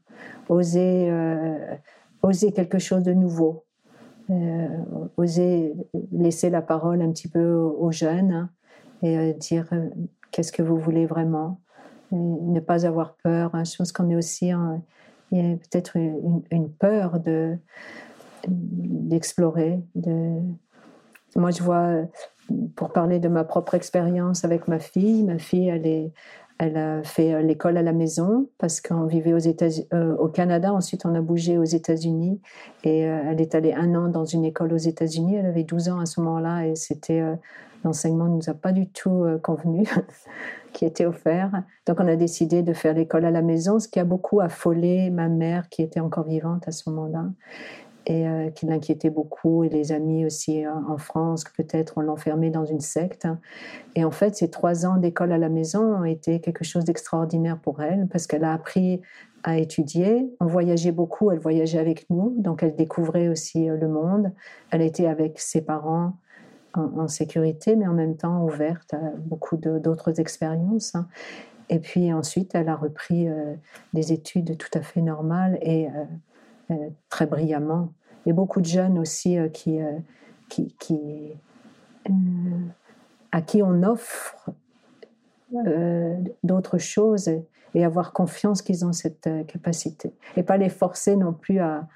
oser, 0.48 1.10
euh, 1.10 1.74
oser 2.22 2.52
quelque 2.52 2.78
chose 2.78 3.02
de 3.02 3.12
nouveau, 3.12 3.64
euh, 4.30 4.68
oser 5.16 5.74
laisser 6.12 6.50
la 6.50 6.62
parole 6.62 7.02
un 7.02 7.10
petit 7.10 7.28
peu 7.28 7.52
aux, 7.52 7.92
jeunes 7.92 8.32
hein, 8.32 8.50
et 9.02 9.18
euh, 9.18 9.32
dire 9.32 9.68
qu'est-ce 10.30 10.52
que 10.52 10.62
vous 10.62 10.78
voulez 10.78 11.06
vraiment, 11.06 11.60
ne 12.12 12.60
pas 12.60 12.86
avoir 12.86 13.16
peur. 13.16 13.54
Hein. 13.54 13.64
Je 13.64 13.76
pense 13.76 13.92
qu'on 13.92 14.10
est 14.10 14.16
aussi, 14.16 14.52
il 15.32 15.38
y 15.38 15.52
a 15.52 15.56
peut-être 15.56 15.96
une, 15.96 16.70
peur 16.78 17.20
de 17.20 17.56
d'explorer. 18.46 19.82
De... 19.94 20.40
Moi, 21.36 21.50
je 21.50 21.62
vois, 21.62 22.04
pour 22.76 22.92
parler 22.92 23.18
de 23.18 23.28
ma 23.28 23.44
propre 23.44 23.74
expérience 23.74 24.44
avec 24.44 24.68
ma 24.68 24.78
fille, 24.78 25.24
ma 25.24 25.38
fille, 25.38 25.68
elle 25.68 25.86
est, 25.86 26.12
elle 26.58 26.76
a 26.76 27.02
fait 27.04 27.34
euh, 27.34 27.40
l'école 27.40 27.76
à 27.76 27.82
la 27.82 27.92
maison 27.92 28.48
parce 28.58 28.80
qu'on 28.80 29.06
vivait 29.06 29.32
euh, 29.32 30.16
au 30.16 30.28
Canada. 30.28 30.72
Ensuite, 30.72 31.06
on 31.06 31.14
a 31.14 31.20
bougé 31.20 31.56
aux 31.56 31.64
États-Unis 31.64 32.40
et 32.84 33.06
euh, 33.06 33.22
elle 33.26 33.40
est 33.40 33.54
allée 33.54 33.72
un 33.72 33.94
an 33.94 34.08
dans 34.08 34.24
une 34.24 34.44
école 34.44 34.72
aux 34.72 34.78
États-Unis. 34.78 35.36
Elle 35.36 35.46
avait 35.46 35.62
12 35.62 35.88
ans 35.88 36.00
à 36.00 36.06
ce 36.06 36.20
moment-là 36.20 36.66
et 36.66 36.74
c'était 36.74 37.22
l'enseignement 37.84 38.24
ne 38.24 38.36
nous 38.36 38.50
a 38.50 38.54
pas 38.54 38.72
du 38.72 38.88
tout 38.88 39.24
convenu 39.42 39.84
qui 40.72 40.84
était 40.84 41.06
offert. 41.06 41.62
Donc, 41.86 42.00
on 42.00 42.08
a 42.08 42.16
décidé 42.16 42.62
de 42.62 42.72
faire 42.72 42.94
l'école 42.94 43.24
à 43.24 43.30
la 43.30 43.42
maison, 43.42 43.78
ce 43.78 43.86
qui 43.86 44.00
a 44.00 44.04
beaucoup 44.04 44.40
affolé 44.40 45.10
ma 45.10 45.28
mère 45.28 45.68
qui 45.68 45.82
était 45.82 46.00
encore 46.00 46.24
vivante 46.24 46.66
à 46.66 46.72
ce 46.72 46.90
moment-là 46.90 47.26
et 48.08 48.26
euh, 48.26 48.50
qui 48.50 48.64
l'inquiétait 48.64 49.10
beaucoup, 49.10 49.64
et 49.64 49.68
les 49.68 49.92
amis 49.92 50.24
aussi 50.24 50.64
euh, 50.64 50.72
en 50.88 50.96
France, 50.96 51.44
que 51.44 51.52
peut-être 51.62 51.98
on 51.98 52.00
l'enfermait 52.00 52.48
dans 52.48 52.64
une 52.64 52.80
secte. 52.80 53.28
Et 53.94 54.04
en 54.04 54.10
fait, 54.10 54.34
ces 54.34 54.50
trois 54.50 54.86
ans 54.86 54.96
d'école 54.96 55.30
à 55.30 55.38
la 55.38 55.50
maison 55.50 55.94
ont 55.94 56.04
été 56.04 56.40
quelque 56.40 56.64
chose 56.64 56.84
d'extraordinaire 56.86 57.58
pour 57.58 57.82
elle, 57.82 58.08
parce 58.08 58.26
qu'elle 58.26 58.44
a 58.44 58.54
appris 58.54 59.02
à 59.42 59.58
étudier. 59.58 60.26
On 60.40 60.46
voyageait 60.46 60.90
beaucoup, 60.90 61.30
elle 61.30 61.38
voyageait 61.38 61.78
avec 61.78 62.08
nous, 62.08 62.34
donc 62.38 62.62
elle 62.62 62.74
découvrait 62.74 63.28
aussi 63.28 63.68
euh, 63.68 63.76
le 63.76 63.88
monde. 63.88 64.32
Elle 64.70 64.82
était 64.82 65.06
avec 65.06 65.38
ses 65.38 65.60
parents 65.60 66.14
en, 66.74 67.08
sécurité, 67.08 67.76
mais 67.76 67.86
en 67.86 67.94
même 67.94 68.16
temps 68.16 68.42
ouverte 68.44 68.94
à 68.94 69.00
beaucoup 69.18 69.56
d'autres 69.56 70.20
expériences. 70.20 70.94
Et 71.68 71.78
puis 71.78 72.12
ensuite, 72.12 72.54
elle 72.54 72.68
a 72.68 72.76
repris 72.76 73.26
des 73.94 74.12
études 74.12 74.56
tout 74.56 74.68
à 74.74 74.82
fait 74.82 75.00
normales 75.00 75.58
et 75.60 75.88
très 77.08 77.26
brillamment 77.26 77.92
y 78.28 78.30
a 78.30 78.34
beaucoup 78.34 78.60
de 78.60 78.66
jeunes 78.66 78.98
aussi 78.98 79.38
euh, 79.38 79.48
qui, 79.48 79.80
euh, 79.80 79.98
qui, 80.48 80.74
qui 80.78 81.32
euh, 82.08 82.12
à 83.32 83.42
qui 83.42 83.62
on 83.62 83.82
offre 83.82 84.50
d'autres 86.42 86.76
choses 86.76 87.30
et 87.74 87.84
avoir 87.84 88.12
confiance 88.12 88.60
qu'ils 88.60 88.84
ont 88.84 88.92
cette 88.92 89.30
capacité. 89.46 90.12
Et 90.36 90.42
pas 90.42 90.58
les 90.58 90.68
forcer 90.68 91.16
non 91.16 91.32
plus 91.32 91.58
à, 91.58 91.88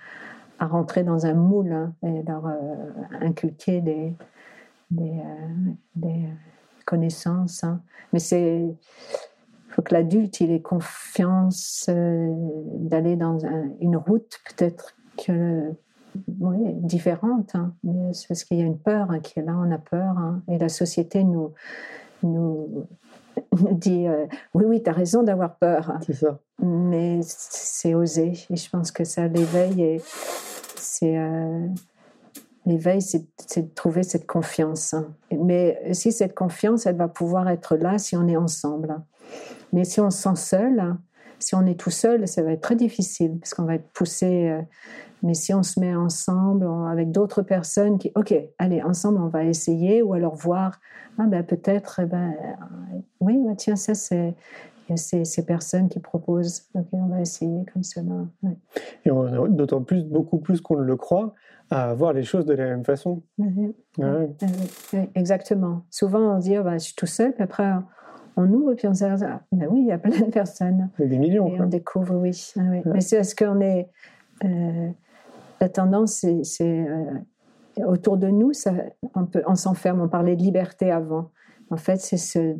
à 0.58 0.66
rentrer 0.66 1.04
dans 1.04 1.26
un 1.26 1.34
moule 1.34 1.72
hein, 1.72 1.94
et 2.02 2.22
leur 2.22 2.44
inculquer 3.20 3.82
des, 3.82 4.14
des, 4.90 5.20
des 5.96 6.28
connaissances. 6.86 7.62
Hein. 7.62 7.82
Mais 8.14 8.20
c'est 8.20 8.74
faut 9.72 9.82
que 9.82 9.94
l'adulte 9.94 10.40
il 10.40 10.50
ait 10.52 10.60
confiance 10.60 11.88
d'aller 11.88 13.16
dans 13.16 13.38
une 13.80 13.96
route 13.96 14.40
peut-être 14.48 14.94
que 15.16 15.72
oui, 16.40 16.58
différente, 16.74 17.54
hein. 17.54 17.74
c'est 18.12 18.28
parce 18.28 18.44
qu'il 18.44 18.58
y 18.58 18.62
a 18.62 18.66
une 18.66 18.78
peur 18.78 19.10
hein, 19.10 19.20
qui 19.20 19.38
est 19.38 19.42
là, 19.42 19.56
on 19.56 19.70
a 19.70 19.78
peur, 19.78 20.18
hein. 20.18 20.42
et 20.48 20.58
la 20.58 20.68
société 20.68 21.24
nous, 21.24 21.52
nous, 22.22 22.86
dit 23.72 24.06
euh, 24.06 24.26
oui, 24.54 24.64
oui, 24.66 24.82
tu 24.82 24.90
as 24.90 24.92
raison 24.92 25.22
d'avoir 25.22 25.56
peur. 25.56 25.92
C'est 26.04 26.14
ça. 26.14 26.38
Mais 26.62 27.20
c'est 27.22 27.94
osé, 27.94 28.32
et 28.50 28.56
je 28.56 28.70
pense 28.70 28.92
que 28.92 29.04
ça 29.04 29.26
l'éveille, 29.26 29.82
et 29.82 30.02
c'est. 30.76 31.16
Euh, 31.16 31.66
l'éveil, 32.66 33.02
c'est 33.02 33.26
de 33.56 33.74
trouver 33.74 34.02
cette 34.02 34.26
confiance. 34.26 34.94
Mais 35.32 35.92
si 35.92 36.12
cette 36.12 36.34
confiance, 36.34 36.86
elle 36.86 36.96
va 36.96 37.08
pouvoir 37.08 37.48
être 37.48 37.76
là 37.76 37.98
si 37.98 38.16
on 38.16 38.28
est 38.28 38.36
ensemble. 38.36 39.00
Mais 39.72 39.84
si 39.84 40.00
on 40.00 40.10
se 40.10 40.22
sent 40.22 40.36
seul, 40.36 40.96
si 41.38 41.54
on 41.54 41.66
est 41.66 41.78
tout 41.78 41.90
seul, 41.90 42.28
ça 42.28 42.42
va 42.42 42.52
être 42.52 42.60
très 42.60 42.76
difficile 42.76 43.38
parce 43.38 43.54
qu'on 43.54 43.64
va 43.64 43.74
être 43.74 43.88
poussé. 43.92 44.50
Euh, 44.50 44.62
mais 45.22 45.34
si 45.34 45.54
on 45.54 45.62
se 45.62 45.78
met 45.78 45.94
ensemble 45.94 46.66
avec 46.88 47.12
d'autres 47.12 47.42
personnes 47.42 47.98
qui, 47.98 48.10
ok, 48.16 48.34
allez, 48.58 48.82
ensemble, 48.82 49.20
on 49.20 49.28
va 49.28 49.44
essayer 49.44 50.02
ou 50.02 50.14
alors 50.14 50.34
voir, 50.34 50.80
ah 51.18 51.26
ben 51.26 51.44
peut-être, 51.44 52.00
eh 52.00 52.06
ben, 52.06 52.34
oui, 53.20 53.38
bah, 53.44 53.54
tiens, 53.56 53.76
ça 53.76 53.94
c'est 53.94 54.34
ces, 54.96 55.46
personnes 55.46 55.88
qui 55.88 56.00
proposent. 56.00 56.68
Ok, 56.74 56.86
on 56.92 57.06
va 57.06 57.20
essayer 57.20 57.64
comme 57.72 57.82
cela. 57.82 58.26
Et 59.04 59.10
on 59.10 59.46
d'autant 59.48 59.82
plus, 59.82 60.04
beaucoup 60.04 60.38
plus 60.38 60.60
qu'on 60.60 60.76
le 60.76 60.96
croit, 60.96 61.34
à 61.70 61.94
voir 61.94 62.12
les 62.12 62.24
choses 62.24 62.44
de 62.44 62.54
la 62.54 62.64
même 62.66 62.84
façon. 62.84 63.22
exactement. 65.14 65.84
Souvent, 65.90 66.36
on 66.36 66.38
dit, 66.38 66.58
oh, 66.58 66.64
bah, 66.64 66.78
je 66.78 66.84
suis 66.84 66.94
tout 66.94 67.06
seul, 67.06 67.32
puis 67.32 67.42
après, 67.42 67.72
on 68.36 68.50
ouvre, 68.52 68.74
puis 68.74 68.88
on 68.88 68.94
se 68.94 69.04
dit, 69.04 69.24
ah, 69.24 69.42
ben 69.52 69.68
oui, 69.70 69.80
il 69.80 69.86
y 69.86 69.92
a 69.92 69.98
plein 69.98 70.18
de 70.18 70.30
personnes. 70.30 70.90
Il 70.98 71.02
y 71.02 71.04
a 71.04 71.08
des 71.08 71.18
millions. 71.18 71.48
Et 71.48 71.60
on 71.60 71.66
découvre, 71.66 72.16
oui. 72.16 72.52
Ah 72.56 72.62
Mais 72.86 73.00
c'est 73.00 73.16
parce 73.16 73.34
qu'on 73.34 73.60
est. 73.60 73.88
Euh, 74.44 74.88
la 75.60 75.68
tendance, 75.68 76.24
c'est. 76.42 76.86
Euh, 76.86 77.04
autour 77.86 78.16
de 78.16 78.28
nous, 78.28 78.52
ça, 78.52 78.72
on, 79.14 79.26
on 79.46 79.54
s'enferme. 79.54 80.00
On 80.00 80.08
parlait 80.08 80.36
de 80.36 80.42
liberté 80.42 80.90
avant. 80.90 81.30
En 81.70 81.76
fait, 81.76 82.00
c'est 82.00 82.16
ce 82.16 82.56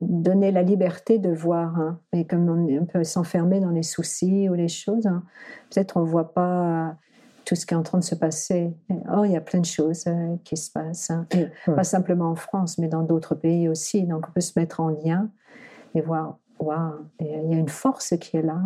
donner 0.00 0.52
la 0.52 0.62
liberté 0.62 1.18
de 1.18 1.30
voir. 1.30 1.78
Hein. 1.78 1.98
Et 2.12 2.26
comme 2.26 2.48
on, 2.48 2.86
peut 2.86 3.04
s'enfermer 3.04 3.60
dans 3.60 3.70
les 3.70 3.82
soucis 3.82 4.48
ou 4.48 4.54
les 4.54 4.68
choses, 4.68 5.06
hein, 5.06 5.22
peut-être 5.70 5.96
on 5.96 6.00
ne 6.00 6.06
voit 6.06 6.32
pas 6.32 6.96
tout 7.44 7.54
ce 7.54 7.66
qui 7.66 7.74
est 7.74 7.76
en 7.76 7.82
train 7.82 7.98
de 7.98 8.04
se 8.04 8.14
passer. 8.14 8.72
oh, 9.14 9.24
il 9.24 9.32
y 9.32 9.36
a 9.36 9.40
plein 9.40 9.60
de 9.60 9.66
choses 9.66 10.04
euh, 10.06 10.36
qui 10.44 10.56
se 10.56 10.70
passent. 10.70 11.10
Hein. 11.10 11.26
Pas 11.66 11.84
simplement 11.84 12.30
en 12.30 12.36
France, 12.36 12.78
mais 12.78 12.88
dans 12.88 13.02
d'autres 13.02 13.34
pays 13.34 13.68
aussi. 13.68 14.04
Donc 14.04 14.28
on 14.28 14.32
peut 14.32 14.40
se 14.40 14.58
mettre 14.58 14.80
en 14.80 14.88
lien 14.88 15.28
et 15.94 16.00
voir, 16.00 16.38
waouh, 16.58 17.06
il 17.20 17.50
y 17.50 17.54
a 17.54 17.58
une 17.58 17.68
force 17.68 18.14
qui 18.20 18.36
est 18.36 18.42
là. 18.42 18.60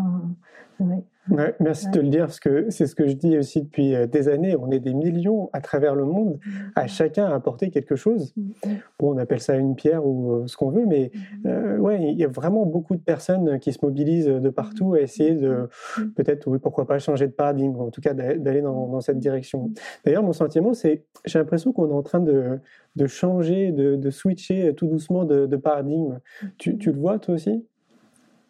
Merci 1.28 1.90
de 1.90 2.00
le 2.00 2.08
dire, 2.08 2.26
parce 2.26 2.40
que 2.40 2.70
c'est 2.70 2.86
ce 2.86 2.94
que 2.94 3.06
je 3.06 3.14
dis 3.14 3.36
aussi 3.36 3.62
depuis 3.62 3.94
euh, 3.94 4.06
des 4.06 4.28
années. 4.28 4.56
On 4.56 4.70
est 4.70 4.78
des 4.78 4.94
millions 4.94 5.50
à 5.52 5.60
travers 5.60 5.94
le 5.94 6.04
monde, 6.04 6.38
à 6.74 6.84
mm-hmm. 6.84 6.88
chacun 6.88 7.26
apporter 7.26 7.70
quelque 7.70 7.96
chose. 7.96 8.32
Mm-hmm. 8.36 8.76
Bon, 8.98 9.14
on 9.14 9.18
appelle 9.18 9.40
ça 9.40 9.56
une 9.56 9.74
pierre 9.74 10.06
ou 10.06 10.32
euh, 10.32 10.46
ce 10.46 10.56
qu'on 10.56 10.70
veut, 10.70 10.86
mais 10.86 11.10
mm-hmm. 11.14 11.48
euh, 11.48 11.78
ouais, 11.78 12.02
il 12.02 12.18
y 12.18 12.24
a 12.24 12.28
vraiment 12.28 12.64
beaucoup 12.66 12.94
de 12.94 13.00
personnes 13.00 13.58
qui 13.58 13.72
se 13.72 13.78
mobilisent 13.82 14.26
de 14.26 14.50
partout 14.50 14.94
à 14.94 15.00
essayer 15.00 15.34
de, 15.34 15.68
peut-être, 16.14 16.46
oui, 16.48 16.58
pourquoi 16.58 16.86
pas 16.86 16.98
changer 16.98 17.26
de 17.26 17.32
paradigme, 17.32 17.76
en 17.80 17.90
tout 17.90 18.00
cas 18.00 18.14
d'aller 18.14 18.62
dans, 18.62 19.00
cette 19.00 19.18
direction. 19.18 19.70
D'ailleurs, 20.04 20.22
mon 20.22 20.32
sentiment, 20.32 20.72
c'est, 20.72 21.04
j'ai 21.24 21.38
l'impression 21.38 21.72
qu'on 21.72 21.90
est 21.90 21.94
en 21.94 22.02
train 22.02 22.20
de, 22.20 22.58
de 22.96 23.06
changer, 23.06 23.72
de, 23.72 23.96
de, 23.96 24.10
switcher 24.10 24.74
tout 24.74 24.86
doucement 24.86 25.24
de, 25.24 25.56
paradigme. 25.56 26.20
Tu, 26.58 26.78
tu, 26.78 26.92
le 26.92 26.98
vois, 26.98 27.18
toi 27.18 27.34
aussi? 27.34 27.64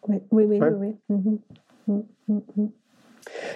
Oui, 0.07 0.21
oui, 0.31 0.45
oui. 0.45 0.59
oui, 1.09 1.39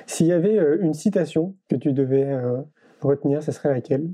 s'il 0.05 0.27
y 0.27 0.31
avait 0.31 0.57
euh, 0.57 0.77
une 0.81 0.93
citation 0.93 1.55
que 1.69 1.75
tu 1.75 1.93
devais 1.93 2.25
euh, 2.25 2.61
retenir, 3.01 3.41
ce 3.43 3.51
serait 3.51 3.73
laquelle? 3.73 4.09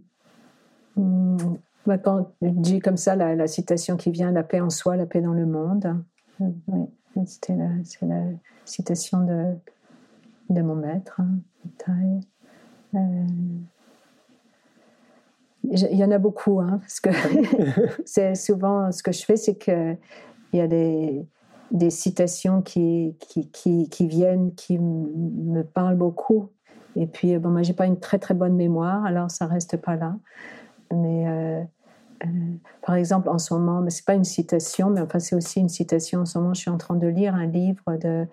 Hmm, 0.95 1.37
bah, 1.85 1.97
Quand 1.97 2.31
je 2.41 2.49
dis 2.49 2.79
comme 2.79 2.97
ça 2.97 3.15
la, 3.15 3.47
citation 3.47 3.97
qui 3.97 4.11
vient, 4.11 4.31
la 4.31 4.43
paix 4.43 4.61
en 4.61 4.69
soi, 4.69 4.95
la 4.95 5.05
paix 5.05 5.21
dans 5.21 5.33
le 5.33 5.45
monde. 5.45 5.95
Oui, 6.39 6.87
c'était 7.25 7.55
la, 7.55 7.69
la, 8.01 8.23
citation 8.65 9.23
de, 9.23 9.55
de 10.49 10.61
mon 10.61 10.75
maître, 10.75 11.19
hein, 11.19 11.39
euh, 12.95 12.99
il 15.63 15.97
y 15.97 16.03
en 16.03 16.11
a 16.11 16.17
beaucoup, 16.17 16.61
hein, 16.61 16.79
parce 16.79 16.99
que 16.99 17.09
c'est 18.05 18.35
souvent 18.35 18.91
ce 18.91 19.03
que 19.03 19.11
je 19.11 19.25
fais, 19.25 19.35
c'est 19.35 19.55
que 19.55 19.95
il 20.53 20.59
y 20.59 20.61
a 20.61 20.67
des, 20.67 21.25
des 21.71 21.89
citations 21.89 22.61
qui, 22.61 23.15
qui, 23.19 23.89
qui, 23.89 24.07
viennent, 24.07 24.53
qui 24.55 24.79
me 24.79 25.63
parlent 25.63 25.97
beaucoup. 25.97 26.49
Et 26.95 27.07
puis, 27.07 27.37
bon, 27.37 27.49
moi, 27.49 27.61
j'ai 27.61 27.73
pas 27.73 27.85
une 27.85 27.99
très 27.99 28.19
très 28.19 28.33
bonne 28.33 28.55
mémoire, 28.55 29.05
alors 29.05 29.29
ça 29.29 29.45
reste 29.45 29.77
pas 29.77 29.95
là. 29.95 30.15
Mais 30.93 31.27
euh, 31.27 31.63
euh, 32.23 32.27
par 32.85 32.95
exemple, 32.95 33.29
en 33.29 33.37
ce 33.37 33.53
moment, 33.53 33.81
mais 33.81 33.89
c'est 33.89 34.05
pas 34.05 34.15
une 34.15 34.23
citation, 34.23 34.89
mais 34.89 35.01
enfin 35.01 35.19
c'est 35.19 35.35
aussi 35.35 35.59
une 35.59 35.69
citation. 35.69 36.21
En 36.21 36.25
ce 36.25 36.39
moment, 36.39 36.53
je 36.53 36.61
suis 36.61 36.71
en 36.71 36.77
train 36.77 36.95
de 36.95 37.07
lire 37.07 37.35
un 37.35 37.45
livre 37.45 37.97
de, 37.97 38.25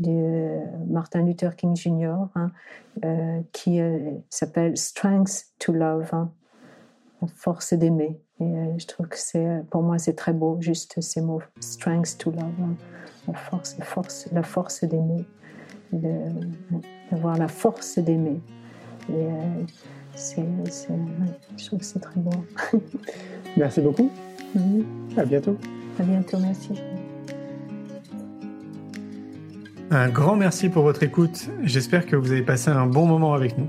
de 0.00 0.58
Martin 0.88 1.22
Luther 1.22 1.54
King 1.54 1.76
Jr. 1.76 2.14
Hein, 2.34 2.50
euh, 3.04 3.40
qui 3.52 3.80
s'appelle 4.30 4.76
Strength 4.76 5.52
to 5.58 5.72
Love, 5.72 6.08
hein, 6.12 6.30
force 7.36 7.74
d'aimer. 7.74 8.18
Et 8.40 8.44
euh, 8.44 8.78
je 8.78 8.86
trouve 8.86 9.06
que 9.06 9.18
c'est, 9.18 9.44
euh, 9.44 9.60
pour 9.70 9.82
moi, 9.82 9.98
c'est 9.98 10.14
très 10.14 10.32
beau, 10.32 10.56
juste 10.60 11.00
ces 11.00 11.20
mots, 11.20 11.42
strength 11.60 12.16
to 12.18 12.30
love, 12.30 12.42
hein. 12.62 12.74
la 13.28 13.34
force, 13.34 13.76
la 13.78 13.84
force, 13.84 14.28
la 14.32 14.42
force 14.42 14.84
d'aimer, 14.84 15.24
d'avoir 15.92 17.36
la 17.36 17.48
force 17.48 17.98
d'aimer. 17.98 18.40
Et 19.10 19.12
euh, 19.12 19.30
c'est, 20.14 20.44
je 21.58 21.66
trouve 21.66 21.80
que 21.80 21.84
c'est 21.84 22.00
très 22.00 22.18
beau. 22.18 22.30
merci 23.58 23.82
beaucoup. 23.82 24.10
À 25.16 25.24
bientôt. 25.24 25.56
À 25.98 26.02
bientôt, 26.02 26.38
merci. 26.38 26.80
Un 29.90 30.08
grand 30.08 30.36
merci 30.36 30.70
pour 30.70 30.84
votre 30.84 31.02
écoute. 31.02 31.50
J'espère 31.62 32.06
que 32.06 32.16
vous 32.16 32.32
avez 32.32 32.42
passé 32.42 32.70
un 32.70 32.86
bon 32.86 33.06
moment 33.06 33.34
avec 33.34 33.58
nous. 33.58 33.68